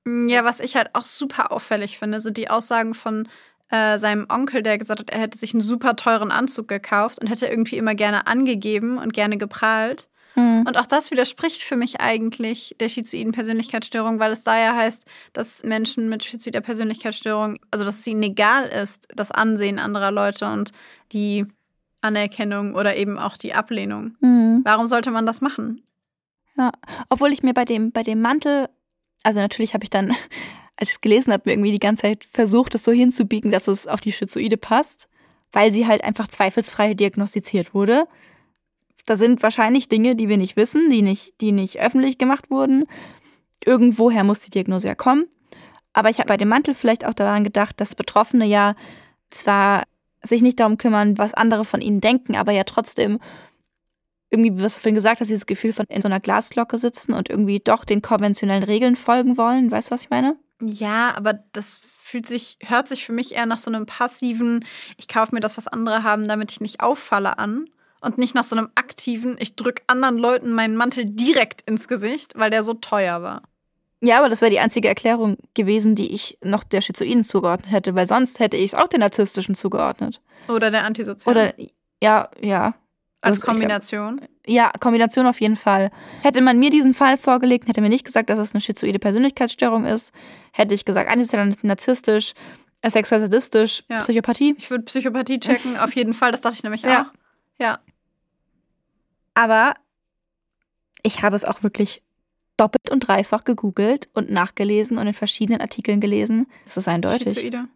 [0.07, 3.29] Ja, was ich halt auch super auffällig finde, sind die Aussagen von
[3.71, 7.29] äh, seinem Onkel, der gesagt hat, er hätte sich einen super teuren Anzug gekauft und
[7.29, 10.09] hätte irgendwie immer gerne angegeben und gerne geprahlt.
[10.35, 10.65] Mhm.
[10.67, 15.05] Und auch das widerspricht für mich eigentlich der schizoiden Persönlichkeitsstörung, weil es da ja heißt,
[15.33, 20.47] dass Menschen mit schizoider Persönlichkeitsstörung, also dass es ihnen egal ist, das Ansehen anderer Leute
[20.47, 20.73] und
[21.13, 21.47] die
[22.01, 24.17] Anerkennung oder eben auch die Ablehnung.
[24.21, 24.63] Mhm.
[24.65, 25.83] Warum sollte man das machen?
[26.57, 26.73] Ja,
[27.09, 28.69] obwohl ich mir bei dem, bei dem Mantel
[29.23, 30.11] also natürlich habe ich dann,
[30.77, 33.87] als ich es gelesen habe, irgendwie die ganze Zeit versucht, es so hinzubiegen, dass es
[33.87, 35.09] auf die Schizoide passt,
[35.53, 38.07] weil sie halt einfach zweifelsfrei diagnostiziert wurde.
[39.11, 42.85] Da sind wahrscheinlich Dinge, die wir nicht wissen, die nicht, die nicht öffentlich gemacht wurden.
[43.65, 45.27] Irgendwoher muss die Diagnose ja kommen.
[45.93, 48.77] Aber ich habe bei dem Mantel vielleicht auch daran gedacht, dass Betroffene ja
[49.31, 49.83] zwar
[50.23, 53.19] sich nicht darum kümmern, was andere von ihnen denken, aber ja trotzdem
[54.31, 57.29] irgendwie, was du vorhin gesagt hast, dieses Gefühl von in so einer Glasglocke sitzen und
[57.29, 59.73] irgendwie doch den konventionellen Regeln folgen wollen.
[59.73, 60.37] Weißt du, was ich meine?
[60.63, 64.65] Ja, aber das fühlt sich, hört sich für mich eher nach so einem passiven,
[64.99, 67.69] ich kaufe mir das, was andere haben, damit ich nicht auffalle an.
[68.01, 72.33] Und nicht nach so einem aktiven, ich drücke anderen Leuten meinen Mantel direkt ins Gesicht,
[72.37, 73.43] weil der so teuer war.
[74.03, 77.95] Ja, aber das wäre die einzige Erklärung gewesen, die ich noch der Schizoiden zugeordnet hätte,
[77.95, 80.23] weil sonst hätte ich es auch den Narzisstischen zugeordnet.
[80.49, 81.53] Oder der Antisozialen.
[81.53, 81.67] Oder,
[82.03, 82.75] ja, ja,
[83.21, 84.21] als Kombination?
[84.23, 85.91] Hab, ja, Kombination auf jeden Fall.
[86.23, 89.85] Hätte man mir diesen Fall vorgelegt, hätte mir nicht gesagt, dass es eine schizoide Persönlichkeitsstörung
[89.85, 90.13] ist,
[90.53, 92.33] hätte ich gesagt, antisozial, narzisstisch,
[92.87, 93.99] sexuell sadistisch, ja.
[93.99, 94.55] Psychopathie.
[94.57, 96.33] Ich würde Psychopathie checken, auf jeden Fall.
[96.33, 97.03] Das dachte ich nämlich ja.
[97.03, 97.13] auch.
[97.61, 97.79] Ja.
[99.41, 99.73] Aber
[101.03, 102.03] ich habe es auch wirklich
[102.59, 106.47] doppelt und dreifach gegoogelt und nachgelesen und in verschiedenen Artikeln gelesen.
[106.67, 107.29] Das ist eindeutig.
[107.29, 107.69] Schizoide.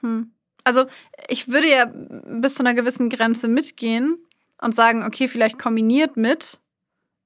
[0.00, 0.30] Hm.
[0.62, 0.84] Also
[1.28, 4.18] ich würde ja bis zu einer gewissen Grenze mitgehen
[4.60, 6.60] und sagen, okay, vielleicht kombiniert mit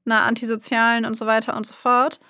[0.05, 2.21] einer antisozialen und so weiter und so fort.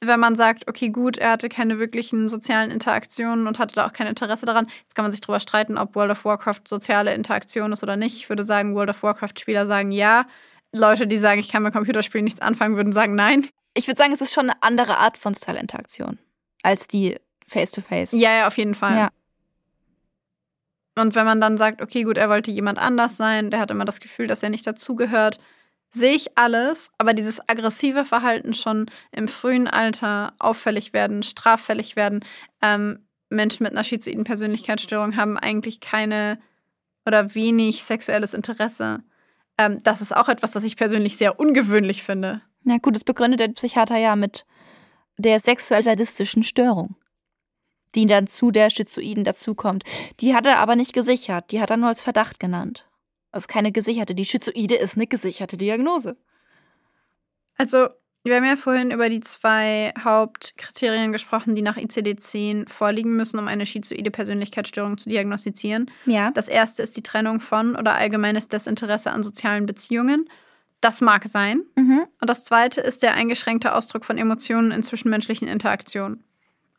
[0.00, 3.92] Wenn man sagt, okay, gut, er hatte keine wirklichen sozialen Interaktionen und hatte da auch
[3.92, 4.68] kein Interesse daran.
[4.82, 8.16] Jetzt kann man sich darüber streiten, ob World of Warcraft soziale Interaktion ist oder nicht.
[8.16, 10.26] Ich würde sagen, World of Warcraft-Spieler sagen ja.
[10.72, 13.48] Leute, die sagen, ich kann mit Computerspielen nichts anfangen, würden sagen nein.
[13.74, 16.18] Ich würde sagen, es ist schon eine andere Art von sozialer Interaktion
[16.62, 18.12] als die Face-to-Face.
[18.12, 18.18] -face.
[18.18, 18.96] Ja, ja, auf jeden Fall.
[18.96, 19.08] Ja.
[20.98, 23.84] Und wenn man dann sagt, okay, gut, er wollte jemand anders sein, der hat immer
[23.84, 25.38] das Gefühl, dass er nicht dazugehört,
[25.90, 32.24] sehe ich alles, aber dieses aggressive Verhalten schon im frühen Alter auffällig werden, straffällig werden.
[32.62, 36.38] Ähm, Menschen mit einer schizoiden Persönlichkeitsstörung haben eigentlich keine
[37.06, 39.02] oder wenig sexuelles Interesse.
[39.56, 42.42] Ähm, das ist auch etwas, das ich persönlich sehr ungewöhnlich finde.
[42.64, 44.46] Na gut, das begründet der Psychiater ja mit
[45.16, 46.96] der sexuell-sadistischen Störung
[47.94, 49.84] die dann zu der Schizoiden dazukommt.
[50.20, 52.87] Die hat er aber nicht gesichert, die hat er nur als Verdacht genannt.
[53.32, 54.14] Das ist keine gesicherte.
[54.14, 56.16] Die Schizoide ist eine gesicherte Diagnose.
[57.56, 57.88] Also,
[58.24, 63.48] wir haben ja vorhin über die zwei Hauptkriterien gesprochen, die nach ICD-10 vorliegen müssen, um
[63.48, 65.90] eine schizoide Persönlichkeitsstörung zu diagnostizieren.
[66.06, 66.30] Ja.
[66.30, 70.28] Das erste ist die Trennung von oder allgemeines Desinteresse an sozialen Beziehungen.
[70.80, 71.62] Das mag sein.
[71.76, 72.06] Mhm.
[72.20, 76.22] Und das zweite ist der eingeschränkte Ausdruck von Emotionen in zwischenmenschlichen Interaktionen.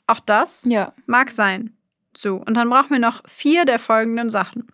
[0.07, 0.93] Auch das ja.
[1.05, 1.75] mag sein.
[2.15, 4.67] So, und dann brauchen wir noch vier der folgenden Sachen.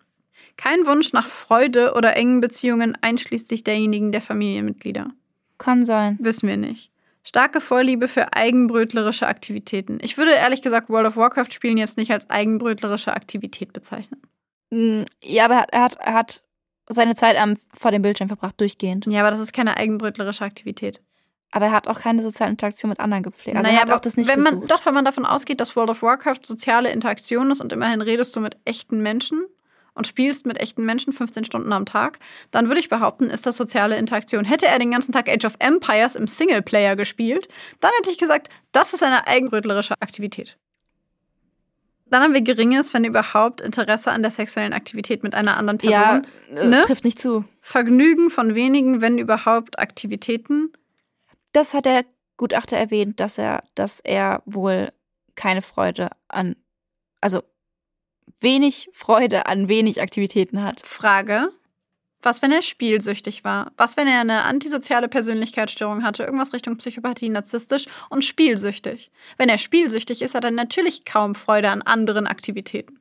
[0.56, 5.10] Kein Wunsch nach Freude oder engen Beziehungen einschließlich derjenigen der Familienmitglieder.
[5.58, 6.16] Kann sein.
[6.20, 6.90] Wissen wir nicht.
[7.22, 9.98] Starke Vorliebe für eigenbrötlerische Aktivitäten.
[10.00, 14.22] Ich würde ehrlich gesagt World of Warcraft spielen jetzt nicht als eigenbrötlerische Aktivität bezeichnen.
[14.70, 16.42] Mm, ja, aber er hat, er hat
[16.88, 19.06] seine Zeit am, vor dem Bildschirm verbracht, durchgehend.
[19.06, 21.02] Ja, aber das ist keine eigenbrötlerische Aktivität.
[21.50, 23.56] Aber er hat auch keine soziale Interaktion mit anderen gepflegt.
[23.56, 25.74] Also naja, er hat auch das nicht wenn man, Doch, wenn man davon ausgeht, dass
[25.74, 29.44] World of Warcraft soziale Interaktion ist und immerhin redest du mit echten Menschen
[29.96, 32.18] und spielst mit echten Menschen 15 Stunden am Tag,
[32.50, 34.44] dann würde ich behaupten, ist das soziale Interaktion.
[34.44, 37.48] Hätte er den ganzen Tag Age of Empires im Singleplayer gespielt,
[37.80, 40.56] dann hätte ich gesagt, das ist eine eigenbrötlerische Aktivität.
[42.08, 46.26] Dann haben wir geringes, wenn überhaupt, Interesse an der sexuellen Aktivität mit einer anderen Person.
[46.54, 46.82] Ja, äh, ne?
[46.82, 47.44] trifft nicht zu.
[47.60, 50.72] Vergnügen von wenigen, wenn überhaupt, Aktivitäten.
[51.52, 52.04] Das hat der
[52.36, 54.92] Gutachter erwähnt, dass er, dass er wohl
[55.34, 56.54] keine Freude an,
[57.20, 57.42] also
[58.40, 60.84] wenig Freude an wenig Aktivitäten hat.
[60.86, 61.48] Frage.
[62.22, 63.70] Was, wenn er spielsüchtig war?
[63.76, 69.10] Was, wenn er eine antisoziale Persönlichkeitsstörung hatte, irgendwas Richtung Psychopathie, narzisstisch und spielsüchtig?
[69.36, 72.98] Wenn er spielsüchtig ist, hat er natürlich kaum Freude an anderen Aktivitäten.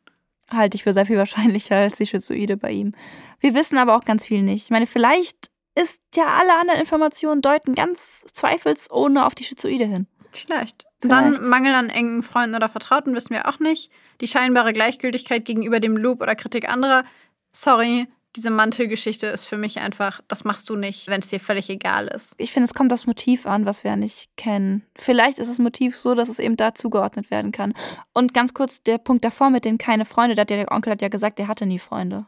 [0.52, 2.94] Halte ich für sehr viel wahrscheinlicher als die Schizoide bei ihm.
[3.40, 4.66] Wir wissen aber auch ganz viel nicht.
[4.66, 10.08] Ich meine, vielleicht ist ja alle anderen Informationen deuten ganz zweifelsohne auf die Schizoide hin.
[10.38, 10.86] Vielleicht.
[11.00, 11.40] Vielleicht.
[11.40, 13.92] Dann Mangel an engen Freunden oder Vertrauten wissen wir auch nicht.
[14.22, 17.04] Die scheinbare Gleichgültigkeit gegenüber dem Lob oder Kritik anderer.
[17.52, 21.70] Sorry, diese Mantelgeschichte ist für mich einfach, das machst du nicht, wenn es dir völlig
[21.70, 22.36] egal ist.
[22.38, 24.84] Ich finde, es kommt aufs Motiv an, was wir ja nicht kennen.
[24.96, 27.74] Vielleicht ist das Motiv so, dass es eben da zugeordnet werden kann.
[28.14, 31.08] Und ganz kurz der Punkt davor mit den keine Freunde, ja der Onkel hat ja
[31.08, 32.26] gesagt, er hatte nie Freunde.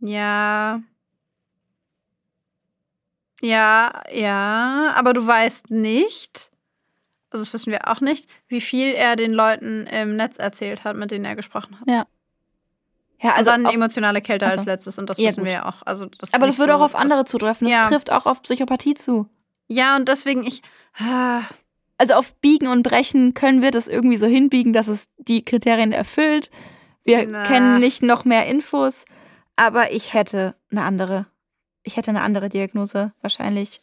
[0.00, 0.82] Ja.
[3.40, 6.50] Ja, ja, aber du weißt nicht,
[7.30, 10.96] also das wissen wir auch nicht, wie viel er den Leuten im Netz erzählt hat,
[10.96, 11.88] mit denen er gesprochen hat.
[11.88, 12.06] Ja.
[13.20, 14.52] Ja, Also also dann emotionale Kälte so.
[14.52, 15.46] als letztes und das Ja, wissen gut.
[15.46, 15.82] wir ja auch.
[15.84, 17.66] Also das aber das würde so, auch auf andere das, zutreffen.
[17.66, 17.88] Das Ja.
[17.88, 19.26] trifft auch auf Psychopathie zu.
[19.66, 20.62] Ja, und deswegen ich.
[21.00, 21.40] ah,
[21.98, 25.90] Also auf Biegen und Brechen können wir das irgendwie so hinbiegen, dass es die Kriterien
[25.90, 26.50] erfüllt.
[27.04, 27.42] Wir Na.
[27.42, 29.04] kennen nicht noch mehr Infos,
[29.56, 31.26] aber ich hätte eine andere.
[31.82, 33.80] Ich hätte eine andere Diagnose wahrscheinlich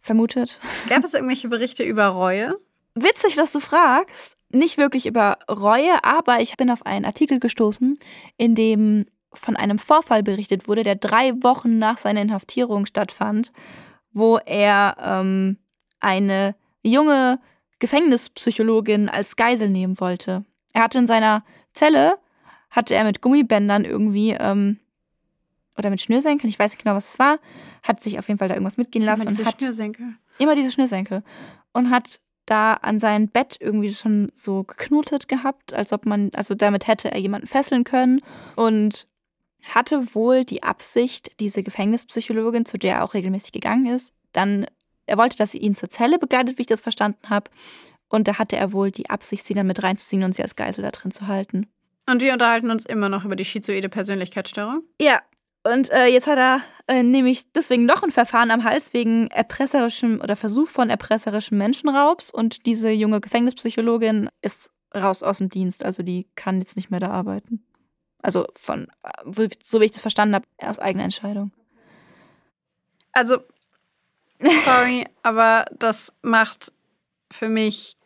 [0.00, 0.60] vermutet.
[0.90, 2.58] Gab es irgendwelche Berichte über Reue?
[2.94, 4.36] Witzig, dass du fragst.
[4.50, 7.98] Nicht wirklich über Reue, aber ich bin auf einen Artikel gestoßen,
[8.36, 13.52] in dem von einem Vorfall berichtet wurde, der drei Wochen nach seiner Inhaftierung stattfand,
[14.12, 15.58] wo er ähm,
[15.98, 17.40] eine junge
[17.80, 20.44] Gefängnispsychologin als Geisel nehmen wollte.
[20.72, 22.18] Er hatte in seiner Zelle,
[22.70, 24.78] hatte er mit Gummibändern irgendwie, ähm,
[25.76, 27.38] oder mit Schnürsenkeln, ich weiß nicht genau, was es war,
[27.82, 30.14] hat sich auf jeden Fall da irgendwas mitgehen lassen Immer und diese hat Schnürsenkel.
[30.38, 31.24] immer diese Schnürsenkel
[31.72, 36.54] und hat da an sein Bett irgendwie schon so geknotet gehabt, als ob man, also
[36.54, 38.20] damit hätte er jemanden fesseln können
[38.56, 39.06] und
[39.62, 44.66] hatte wohl die Absicht, diese Gefängnispsychologin, zu der er auch regelmäßig gegangen ist, dann,
[45.06, 47.50] er wollte, dass sie ihn zur Zelle begleitet, wie ich das verstanden habe.
[48.08, 50.82] Und da hatte er wohl die Absicht, sie dann mit reinzuziehen und sie als Geisel
[50.82, 51.66] da drin zu halten.
[52.06, 54.82] Und wir unterhalten uns immer noch über die schizoide Persönlichkeitsstörung.
[55.00, 55.20] Ja.
[55.66, 60.20] Und äh, jetzt hat er äh, nämlich deswegen noch ein Verfahren am Hals wegen erpresserischem
[60.20, 62.30] oder Versuch von erpresserischem Menschenraubs.
[62.30, 65.82] Und diese junge Gefängnispsychologin ist raus aus dem Dienst.
[65.82, 67.64] Also die kann jetzt nicht mehr da arbeiten.
[68.22, 71.50] Also von, äh, so wie ich das verstanden habe, aus eigener Entscheidung.
[73.12, 73.38] Also,
[74.64, 76.72] sorry, aber das macht
[77.30, 77.96] für mich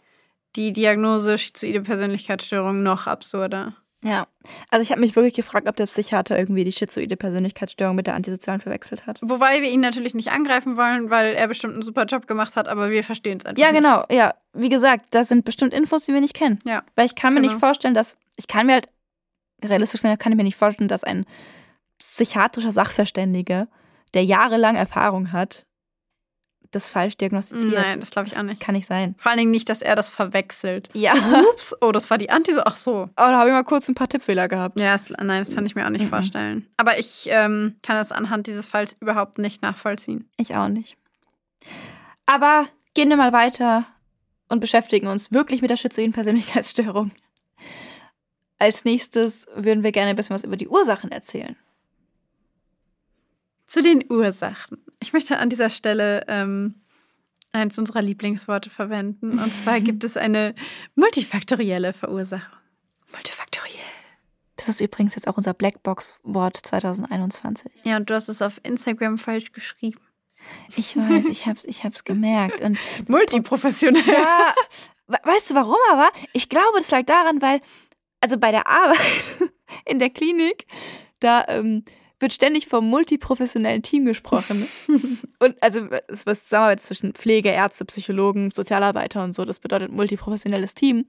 [0.54, 3.74] die Diagnose schizoide Persönlichkeitsstörung noch absurder.
[4.04, 4.28] Ja.
[4.70, 8.14] Also ich habe mich wirklich gefragt, ob der Psychiater irgendwie die schizoide Persönlichkeitsstörung mit der
[8.14, 9.18] antisozialen verwechselt hat.
[9.22, 12.68] Wobei wir ihn natürlich nicht angreifen wollen, weil er bestimmt einen super Job gemacht hat,
[12.68, 13.82] aber wir verstehen es einfach Ja, nicht.
[13.82, 14.04] genau.
[14.10, 16.60] Ja, wie gesagt, das sind bestimmt Infos, die wir nicht kennen.
[16.64, 16.82] Ja.
[16.94, 17.52] Weil ich kann mir Genau.
[17.52, 18.88] nicht vorstellen, dass ich kann mir halt
[19.64, 21.26] realistisch sein, kann ich mir nicht vorstellen, dass ein
[21.98, 23.68] psychiatrischer Sachverständiger,
[24.14, 25.66] der jahrelang Erfahrung hat,
[26.70, 27.74] das falsch diagnostiziert.
[27.74, 28.60] Nein, das glaube ich auch nicht.
[28.60, 29.14] Kann nicht sein.
[29.18, 30.88] Vor allen Dingen nicht, dass er das verwechselt.
[30.92, 31.14] Ja.
[31.14, 32.52] So, ups, oh, das war die Anti.
[32.64, 33.04] Ach so.
[33.04, 34.78] Oh, da habe ich mal kurz ein paar Tippfehler gehabt.
[34.78, 36.08] Ja, das, nein, das kann ich mir auch nicht Mhm.
[36.08, 36.66] vorstellen.
[36.76, 40.28] Aber ich ähm, kann das anhand dieses Falls überhaupt nicht nachvollziehen.
[40.36, 40.96] Ich auch nicht.
[42.26, 43.86] Aber gehen wir mal weiter
[44.48, 47.12] und beschäftigen uns wirklich mit der schizoiden Persönlichkeitsstörung.
[48.58, 51.56] Als nächstes würden wir gerne ein bisschen was über die Ursachen erzählen.
[53.68, 54.78] Zu den Ursachen.
[55.00, 56.74] Ich möchte an dieser Stelle ähm,
[57.52, 59.38] eins unserer Lieblingsworte verwenden.
[59.38, 60.54] Und zwar gibt es eine
[60.96, 62.58] multifaktorielle Verursachung.
[63.12, 63.74] Multifaktoriell.
[64.56, 67.70] Das ist übrigens jetzt auch unser Blackbox-Wort 2021.
[67.84, 70.00] Ja, und du hast es auf Instagram falsch geschrieben.
[70.76, 72.60] Ich weiß, ich hab's, ich hab's gemerkt.
[72.60, 74.02] Und Multiprofessionell.
[74.06, 74.54] ja,
[75.06, 76.10] we- weißt du warum aber?
[76.32, 77.60] Ich glaube, das lag daran, weil,
[78.20, 78.98] also bei der Arbeit
[79.84, 80.66] in der Klinik,
[81.20, 81.84] da ähm,
[82.20, 84.68] wird ständig vom multiprofessionellen Team gesprochen.
[85.38, 90.74] und also es was Zusammenarbeit zwischen Pflege, Ärzte, Psychologen, Sozialarbeiter und so, das bedeutet multiprofessionelles
[90.74, 91.06] Team.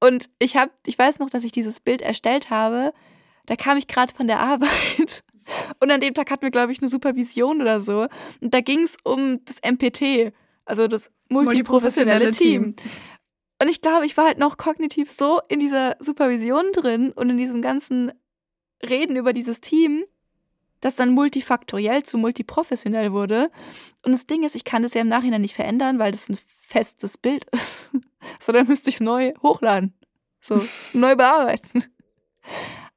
[0.00, 2.92] Und ich habe, ich weiß noch, dass ich dieses Bild erstellt habe.
[3.46, 5.24] Da kam ich gerade von der Arbeit.
[5.78, 8.06] Und an dem Tag hatten wir, glaube ich, eine Supervision oder so.
[8.40, 10.32] Und da ging es um das MPT,
[10.64, 12.74] also das multiprofessionelle Multiprofessionelle Team.
[13.60, 17.36] Und ich glaube, ich war halt noch kognitiv so in dieser Supervision drin und in
[17.36, 18.12] diesem ganzen
[18.82, 20.04] Reden über dieses Team,
[20.84, 23.50] dass dann multifaktoriell zu multiprofessionell wurde.
[24.02, 26.36] Und das Ding ist, ich kann das ja im Nachhinein nicht verändern, weil das ein
[26.46, 27.90] festes Bild ist.
[28.38, 29.94] Sondern müsste ich es neu hochladen.
[30.42, 30.62] So,
[30.92, 31.84] neu bearbeiten.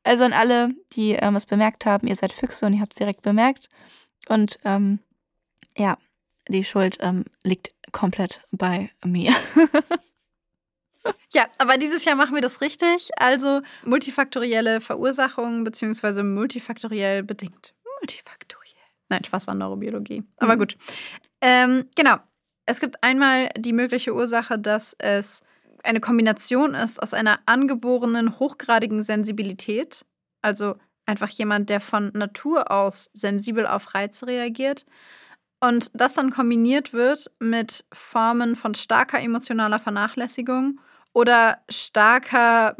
[0.03, 2.97] Also an alle, die ähm, es bemerkt haben, ihr seid Füchse und ihr habt es
[2.97, 3.69] direkt bemerkt.
[4.27, 4.99] Und ähm,
[5.77, 5.97] ja,
[6.49, 9.33] die Schuld ähm, liegt komplett bei mir.
[11.33, 13.09] Ja, aber dieses Jahr machen wir das richtig.
[13.17, 17.73] Also multifaktorielle Verursachung beziehungsweise multifaktoriell bedingt.
[17.99, 18.75] Multifaktoriell.
[19.09, 20.23] Nein, Spaß war Neurobiologie.
[20.37, 20.59] Aber mhm.
[20.59, 20.77] gut.
[21.41, 22.17] Ähm, genau.
[22.65, 25.41] Es gibt einmal die mögliche Ursache, dass es
[25.83, 30.05] eine Kombination ist aus einer angeborenen hochgradigen Sensibilität,
[30.41, 30.75] also
[31.05, 34.85] einfach jemand, der von Natur aus sensibel auf Reize reagiert,
[35.59, 40.79] und das dann kombiniert wird mit Formen von starker emotionaler Vernachlässigung
[41.13, 42.75] oder starker,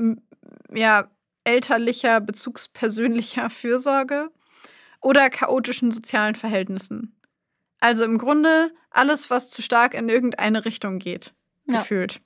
[0.72, 1.10] ja,
[1.44, 4.30] elterlicher, bezugspersönlicher Fürsorge
[5.08, 7.16] oder chaotischen sozialen Verhältnissen.
[7.80, 11.34] Also im Grunde alles, was zu stark in irgendeine Richtung geht,
[11.66, 11.80] ja.
[11.80, 12.20] gefühlt.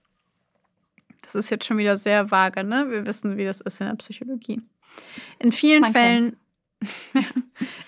[1.21, 2.89] Das ist jetzt schon wieder sehr vage, ne?
[2.89, 4.63] Wir wissen, wie das ist in der Psychologie.
[5.38, 6.38] In vielen Man Fällen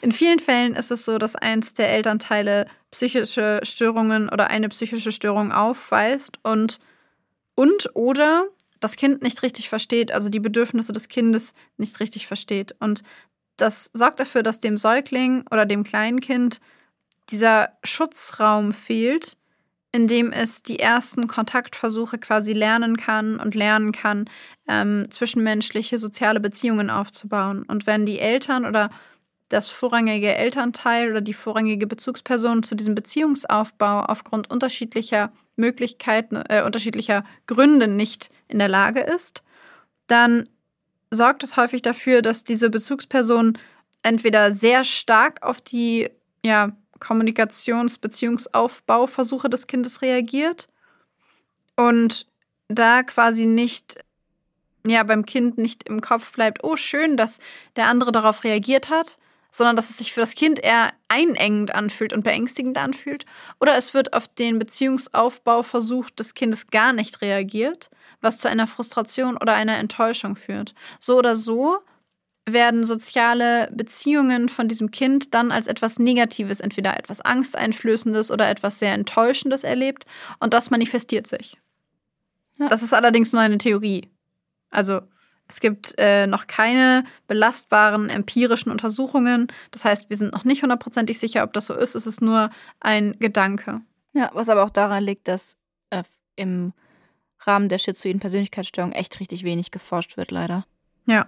[0.01, 5.11] in vielen Fällen ist es so, dass eins der Elternteile psychische Störungen oder eine psychische
[5.11, 6.77] Störung aufweist und
[7.55, 8.45] und oder
[8.79, 12.75] das Kind nicht richtig versteht, also die Bedürfnisse des Kindes nicht richtig versteht.
[12.79, 13.01] Und
[13.57, 16.59] das sorgt dafür, dass dem Säugling oder dem Kleinkind
[17.29, 19.37] dieser Schutzraum fehlt,
[19.91, 24.29] in dem es die ersten Kontaktversuche quasi lernen kann und lernen kann,
[24.67, 27.63] ähm, zwischenmenschliche soziale Beziehungen aufzubauen.
[27.63, 28.89] Und wenn die Eltern oder
[29.49, 37.23] das vorrangige Elternteil oder die vorrangige Bezugsperson zu diesem Beziehungsaufbau aufgrund unterschiedlicher Möglichkeiten, äh, unterschiedlicher
[37.45, 39.43] Gründe nicht in der Lage ist,
[40.07, 40.49] dann
[41.13, 43.57] sorgt es häufig dafür, dass diese Bezugsperson
[44.03, 46.09] entweder sehr stark auf die
[46.45, 50.67] ja, Kommunikations-, Beziehungsaufbauversuche des Kindes reagiert
[51.75, 52.27] und
[52.67, 53.95] da quasi nicht,
[54.85, 57.39] ja, beim Kind nicht im Kopf bleibt, oh, schön, dass
[57.75, 59.17] der andere darauf reagiert hat,
[59.51, 63.25] sondern dass es sich für das Kind eher einengend anfühlt und beängstigend anfühlt.
[63.59, 67.91] Oder es wird auf den Beziehungsaufbauversuch des Kindes gar nicht reagiert,
[68.23, 70.73] was zu einer Frustration oder einer Enttäuschung führt.
[70.99, 71.79] So oder so
[72.45, 78.79] werden soziale Beziehungen von diesem Kind dann als etwas Negatives, entweder etwas Angsteinflößendes oder etwas
[78.79, 80.05] sehr Enttäuschendes erlebt
[80.39, 81.57] und das manifestiert sich.
[82.57, 82.67] Ja.
[82.67, 84.09] Das ist allerdings nur eine Theorie.
[84.69, 85.01] Also
[85.47, 89.47] es gibt äh, noch keine belastbaren empirischen Untersuchungen.
[89.71, 91.95] Das heißt, wir sind noch nicht hundertprozentig sicher, ob das so ist.
[91.95, 92.49] Es ist nur
[92.79, 93.81] ein Gedanke.
[94.13, 95.57] Ja, was aber auch daran liegt, dass
[95.89, 96.03] äh,
[96.35, 96.73] im
[97.45, 100.65] Rahmen der schizoiden Persönlichkeitsstörung echt richtig wenig geforscht wird, leider.
[101.05, 101.27] Ja,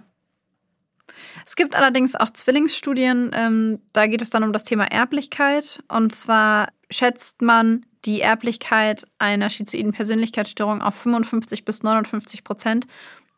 [1.44, 5.82] es gibt allerdings auch Zwillingsstudien, ähm, da geht es dann um das Thema Erblichkeit.
[5.88, 12.86] Und zwar schätzt man die Erblichkeit einer schizoiden Persönlichkeitsstörung auf 55 bis 59 Prozent,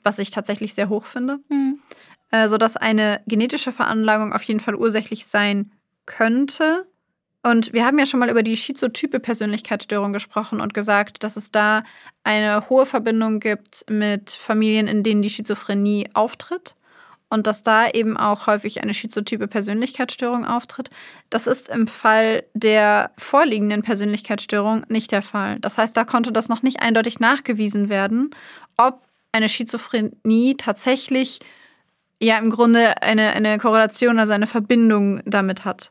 [0.02, 1.38] was ich tatsächlich sehr hoch finde.
[1.48, 1.80] Mhm.
[2.30, 5.72] Äh, sodass eine genetische Veranlagung auf jeden Fall ursächlich sein
[6.04, 6.86] könnte.
[7.42, 11.50] Und wir haben ja schon mal über die schizotype Persönlichkeitsstörung gesprochen und gesagt, dass es
[11.50, 11.84] da
[12.24, 16.74] eine hohe Verbindung gibt mit Familien, in denen die Schizophrenie auftritt
[17.30, 20.90] und dass da eben auch häufig eine schizotype Persönlichkeitsstörung auftritt.
[21.30, 25.58] Das ist im Fall der vorliegenden Persönlichkeitsstörung nicht der Fall.
[25.60, 28.30] Das heißt, da konnte das noch nicht eindeutig nachgewiesen werden,
[28.76, 31.38] ob eine Schizophrenie tatsächlich
[32.20, 35.90] ja im Grunde eine, eine Korrelation, also eine Verbindung damit hat.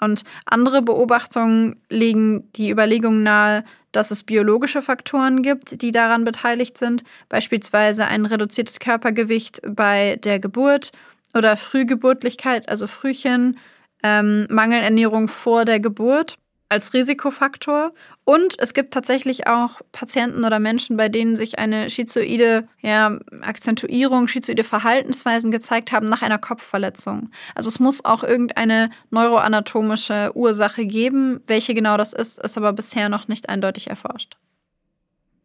[0.00, 6.78] Und andere Beobachtungen legen die Überlegung nahe, dass es biologische Faktoren gibt, die daran beteiligt
[6.78, 10.92] sind, beispielsweise ein reduziertes Körpergewicht bei der Geburt
[11.34, 13.58] oder Frühgeburtlichkeit, also Frühchen,
[14.02, 16.38] ähm, Mangelernährung vor der Geburt
[16.68, 17.92] als Risikofaktor.
[18.30, 24.28] Und es gibt tatsächlich auch Patienten oder Menschen, bei denen sich eine schizoide ja, Akzentuierung,
[24.28, 27.32] schizoide Verhaltensweisen gezeigt haben nach einer Kopfverletzung.
[27.56, 31.40] Also es muss auch irgendeine neuroanatomische Ursache geben.
[31.48, 34.38] Welche genau das ist, ist aber bisher noch nicht eindeutig erforscht.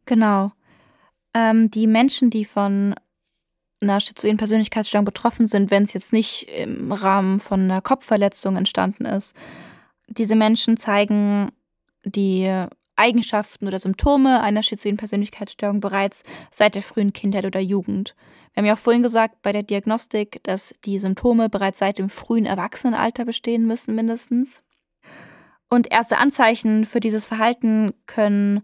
[0.06, 0.52] Genau.
[1.34, 2.94] Ähm, die Menschen, die von
[3.82, 9.06] einer schizoiden Persönlichkeitsstörung betroffen sind, wenn es jetzt nicht im Rahmen von einer Kopfverletzung entstanden
[9.06, 9.36] ist,
[10.08, 11.52] diese Menschen zeigen
[12.06, 18.16] die Eigenschaften oder Symptome einer schizoiden Persönlichkeitsstörung bereits seit der frühen Kindheit oder Jugend.
[18.53, 22.10] Wir haben ja auch vorhin gesagt bei der Diagnostik, dass die Symptome bereits seit dem
[22.10, 24.62] frühen Erwachsenenalter bestehen müssen, mindestens.
[25.70, 28.64] Und erste Anzeichen für dieses Verhalten können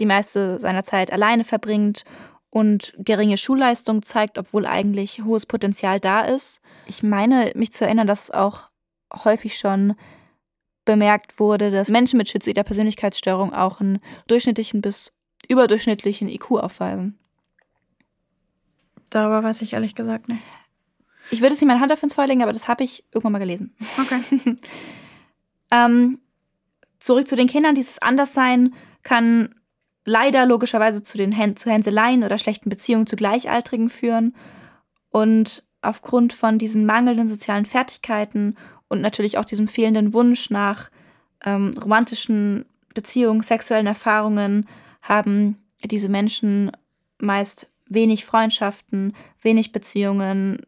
[0.00, 2.04] die meiste seiner Zeit alleine verbringt
[2.50, 6.60] und geringe Schulleistung zeigt, obwohl eigentlich hohes Potenzial da ist.
[6.86, 8.70] Ich meine, mich zu erinnern, dass es auch
[9.24, 9.94] häufig schon
[10.88, 15.12] bemerkt wurde, dass Menschen mit schizoider Persönlichkeitsstörung auch einen durchschnittlichen bis
[15.46, 17.18] überdurchschnittlichen IQ aufweisen.
[19.10, 20.58] Darüber weiß ich ehrlich gesagt nichts.
[21.30, 23.32] Ich würde es nicht meine Hand dafür ins Feuer legen, aber das habe ich irgendwann
[23.32, 23.76] mal gelesen.
[24.00, 24.56] Okay.
[25.70, 26.20] ähm,
[26.98, 27.74] zurück zu den Kindern.
[27.74, 29.54] Dieses Anderssein kann
[30.06, 34.34] leider logischerweise zu den Hän zu Hänseleien oder schlechten Beziehungen zu Gleichaltrigen führen.
[35.10, 38.56] Und aufgrund von diesen mangelnden sozialen Fertigkeiten
[38.88, 40.90] und natürlich auch diesem fehlenden Wunsch nach
[41.44, 42.64] ähm, romantischen
[42.94, 44.68] Beziehungen, sexuellen Erfahrungen
[45.02, 46.72] haben diese Menschen
[47.18, 50.66] meist wenig Freundschaften, wenig Beziehungen.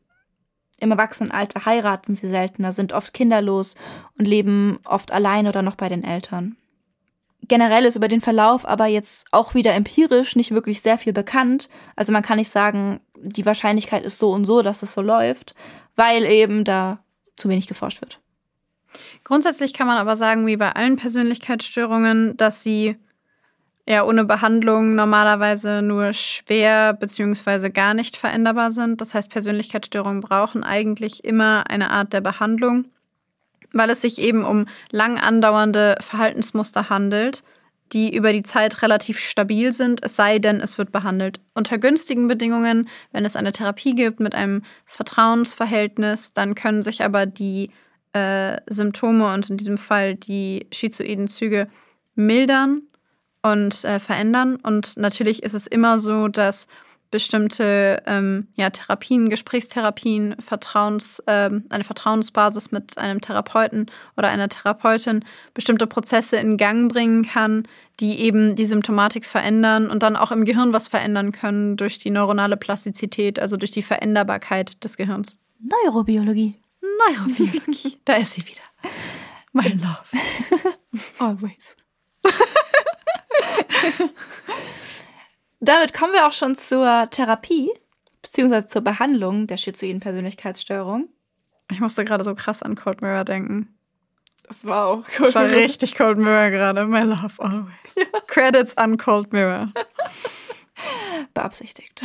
[0.78, 3.74] Im Erwachsenenalter heiraten sie seltener, sind oft kinderlos
[4.18, 6.56] und leben oft allein oder noch bei den Eltern.
[7.42, 11.68] Generell ist über den Verlauf aber jetzt auch wieder empirisch nicht wirklich sehr viel bekannt.
[11.96, 15.54] Also man kann nicht sagen, die Wahrscheinlichkeit ist so und so, dass es so läuft,
[15.96, 17.02] weil eben da
[17.40, 18.20] zu wenig geforscht wird.
[19.24, 22.96] Grundsätzlich kann man aber sagen, wie bei allen Persönlichkeitsstörungen, dass sie
[23.88, 27.70] ja ohne Behandlung normalerweise nur schwer bzw.
[27.70, 29.00] gar nicht veränderbar sind.
[29.00, 32.86] Das heißt, Persönlichkeitsstörungen brauchen eigentlich immer eine Art der Behandlung,
[33.72, 37.42] weil es sich eben um lang andauernde Verhaltensmuster handelt,
[37.92, 41.40] die über die Zeit relativ stabil sind, es sei denn, es wird behandelt.
[41.54, 47.26] Unter günstigen Bedingungen, wenn es eine Therapie gibt mit einem Vertrauensverhältnis, dann können sich aber
[47.26, 47.70] die
[48.12, 51.68] äh, Symptome und in diesem Fall die schizoiden Züge
[52.14, 52.82] mildern
[53.42, 54.56] und äh, verändern.
[54.56, 56.66] Und natürlich ist es immer so, dass
[57.10, 65.24] bestimmte ähm, ja, Therapien, Gesprächstherapien, Vertrauens, ähm, eine Vertrauensbasis mit einem Therapeuten oder einer Therapeutin
[65.52, 67.64] bestimmte Prozesse in Gang bringen kann,
[67.98, 72.10] die eben die Symptomatik verändern und dann auch im Gehirn was verändern können durch die
[72.10, 75.38] neuronale Plastizität, also durch die Veränderbarkeit des Gehirns.
[75.58, 76.54] Neurobiologie.
[76.80, 77.98] Neurobiologie.
[78.04, 78.62] da ist sie wieder.
[79.52, 80.04] My love.
[81.18, 81.76] Always.
[85.60, 87.70] Damit kommen wir auch schon zur Therapie,
[88.22, 91.08] beziehungsweise zur Behandlung der schizoiden Persönlichkeitsstörung.
[91.70, 93.74] Ich musste gerade so krass an Cold Mirror denken.
[94.48, 95.56] Das war auch Cold Das war Mirror.
[95.60, 96.86] richtig Cold Mirror gerade.
[96.86, 97.94] My love always.
[97.96, 98.04] Ja.
[98.26, 99.68] Credits an Cold Mirror.
[101.34, 102.02] Beabsichtigt.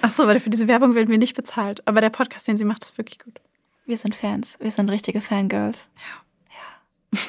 [0.00, 1.86] Achso, weil für diese Werbung werden wir nicht bezahlt.
[1.86, 3.40] Aber der Podcast, den sie macht, ist wirklich gut.
[3.84, 4.56] Wir sind Fans.
[4.60, 5.88] Wir sind richtige Fangirls.
[5.96, 7.18] Ja.
[7.18, 7.20] ja.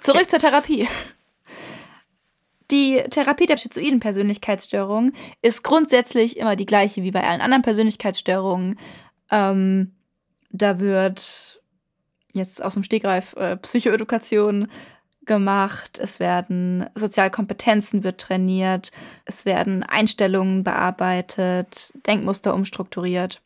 [0.00, 0.88] Zurück zur Therapie.
[2.74, 5.12] Die Therapie der schizoiden Persönlichkeitsstörung
[5.42, 8.80] ist grundsätzlich immer die gleiche wie bei allen anderen Persönlichkeitsstörungen.
[9.30, 9.92] Ähm,
[10.50, 11.62] da wird
[12.32, 14.66] jetzt aus dem Stegreif äh, Psychoedukation
[15.24, 18.90] gemacht, es werden Sozialkompetenzen wird trainiert,
[19.24, 23.40] es werden Einstellungen bearbeitet, Denkmuster umstrukturiert.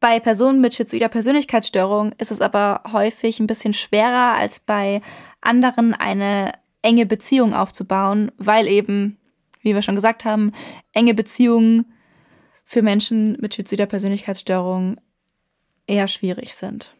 [0.00, 5.00] Bei Personen mit schizoider Persönlichkeitsstörung ist es aber häufig ein bisschen schwerer als bei
[5.40, 6.54] anderen eine
[6.84, 9.16] enge Beziehungen aufzubauen, weil eben,
[9.62, 10.52] wie wir schon gesagt haben,
[10.92, 11.86] enge Beziehungen
[12.64, 15.00] für Menschen mit schizoider Persönlichkeitsstörung
[15.86, 16.94] eher schwierig sind.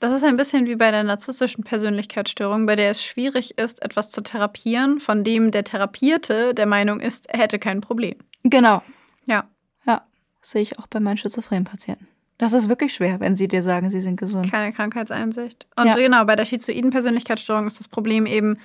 [0.00, 4.10] Das ist ein bisschen wie bei der narzisstischen Persönlichkeitsstörung, bei der es schwierig ist, etwas
[4.10, 8.16] zu therapieren, von dem der Therapierte der Meinung ist, er hätte kein Problem.
[8.42, 8.82] Genau.
[9.26, 9.44] Ja.
[9.86, 10.02] Ja,
[10.40, 12.08] das sehe ich auch bei meinen schizophrenen Patienten.
[12.38, 14.50] Das ist wirklich schwer, wenn sie dir sagen, sie sind gesund.
[14.50, 15.66] Keine Krankheitseinsicht.
[15.76, 15.94] Und ja.
[15.94, 18.58] genau, bei der schizoiden Persönlichkeitsstörung ist das Problem eben,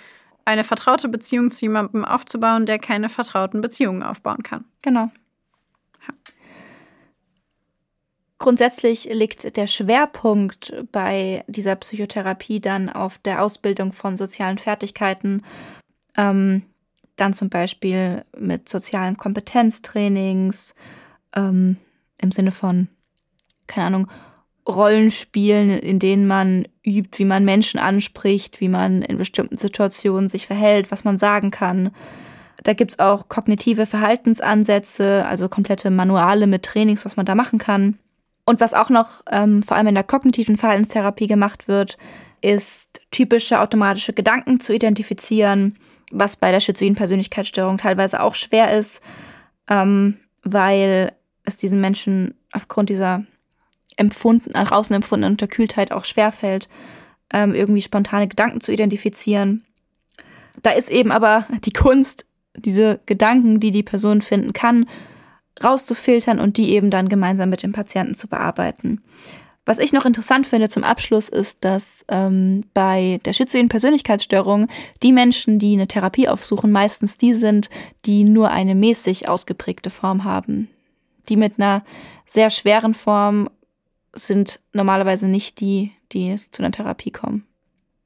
[0.46, 4.66] eine vertraute Beziehung zu jemandem aufzubauen, der keine vertrauten Beziehungen aufbauen kann.
[4.84, 5.10] Genau.
[6.08, 6.14] Ja.
[8.38, 15.44] Grundsätzlich liegt der Schwerpunkt bei dieser Psychotherapie dann auf der Ausbildung von sozialen Fertigkeiten,
[16.16, 16.64] ähm,
[17.16, 20.76] dann zum Beispiel mit sozialen Kompetenztrainings
[21.36, 21.78] ähm,
[22.20, 22.90] im Sinne von,
[23.68, 24.08] keine Ahnung,
[24.68, 30.48] Rollenspielen, in denen man übt, wie man Menschen anspricht, wie man in bestimmten Situationen sich
[30.48, 31.92] verhält, was man sagen kann.
[32.64, 38.00] Da gibt's auch kognitive Verhaltensansätze, also komplette Manuale mit Trainings, was man da machen kann.
[38.46, 41.98] Und was auch noch ähm, vor allem in der kognitiven Verhaltenstherapie gemacht wird,
[42.42, 45.78] ist typische automatische Gedanken zu identifizieren,
[46.12, 49.02] was bei der schizoiden Persönlichkeitsstörung teilweise auch schwer ist,
[49.70, 51.12] ähm, weil
[51.44, 53.26] es diesen Menschen aufgrund dieser
[53.98, 56.70] empfunden, nach außen empfundenen Unterkühltheit auch schwerfällt,
[57.34, 59.64] ähm, irgendwie spontane Gedanken zu identifizieren.
[60.62, 62.26] Da ist eben aber die Kunst,
[62.56, 64.88] diese Gedanken, die die Person finden kann,
[65.64, 69.02] rauszufiltern und die eben dann gemeinsam mit dem Patienten zu bearbeiten.
[69.66, 74.68] Was ich noch interessant finde zum Abschluss ist, dass ähm, bei der schizoiden Persönlichkeitsstörung
[75.02, 77.72] die Menschen, die eine Therapie aufsuchen, meistens die sind,
[78.06, 80.70] die nur eine mäßig ausgeprägte Form haben.
[81.30, 81.84] Die mit einer
[82.28, 83.50] sehr schweren Form
[84.16, 87.46] sind normalerweise nicht die, die zu einer Therapie kommen.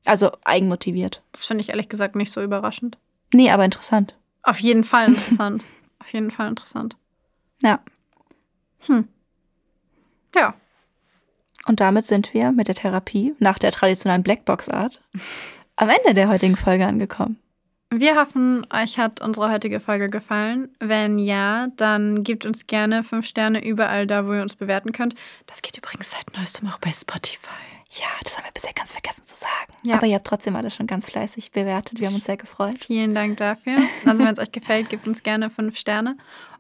[0.06, 1.22] Also eigenmotiviert.
[1.32, 2.98] Das finde ich ehrlich gesagt nicht so überraschend.
[3.34, 4.16] Nee, aber interessant.
[4.44, 5.64] Auf jeden Fall interessant.
[6.00, 6.98] Auf jeden Fall interessant.
[7.62, 7.80] Ja.
[8.80, 9.08] Hm.
[10.36, 10.56] Ja.
[11.68, 15.02] Und damit sind wir mit der Therapie nach der traditionellen Blackbox-Art
[15.76, 17.40] am Ende der heutigen Folge angekommen.
[17.92, 20.70] Wir hoffen, euch hat unsere heutige Folge gefallen.
[20.80, 25.16] Wenn ja, dann gebt uns gerne fünf Sterne überall da, wo ihr uns bewerten könnt.
[25.48, 27.50] Das geht übrigens seit neuestem auch bei Spotify.
[27.92, 29.74] Ja, das haben wir bisher ganz vergessen zu sagen.
[29.84, 29.96] Ja.
[29.96, 32.00] Aber ihr habt trotzdem alle schon ganz fleißig bewertet.
[32.00, 32.76] Wir haben uns sehr gefreut.
[32.80, 33.78] Vielen Dank dafür.
[34.06, 36.16] Also, wenn es euch gefällt, gebt uns gerne fünf Sterne.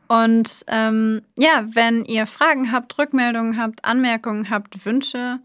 [0.07, 5.39] Und ähm, ja, wenn ihr Fragen habt, Rückmeldungen habt, Anmerkungen habt, Wünsche,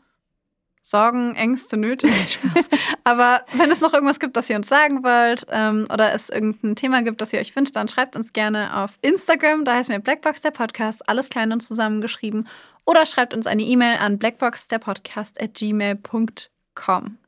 [0.87, 2.68] Sorgen, Ängste, Nöte, Spaß.
[3.05, 6.76] Aber wenn es noch irgendwas gibt, das ihr uns sagen wollt ähm, oder es irgendein
[6.76, 9.64] Thema gibt, das ihr euch wünscht, dann schreibt uns gerne auf Instagram.
[9.64, 12.47] Da heißen wir Blackbox der Podcast, alles klein und zusammengeschrieben.
[12.85, 17.18] Oder schreibt uns eine E-Mail an blackboxderpodcast.gmail.com.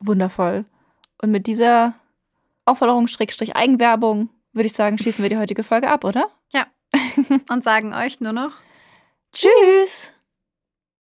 [0.00, 0.64] Wundervoll.
[1.20, 1.92] Und mit dieser
[2.64, 6.30] Aufforderung, Schrägstrich Eigenwerbung, würde ich sagen, schließen wir die heutige Folge ab, oder?
[6.50, 6.64] Ja.
[7.50, 8.52] Und sagen euch nur noch
[9.34, 10.14] Tschüss.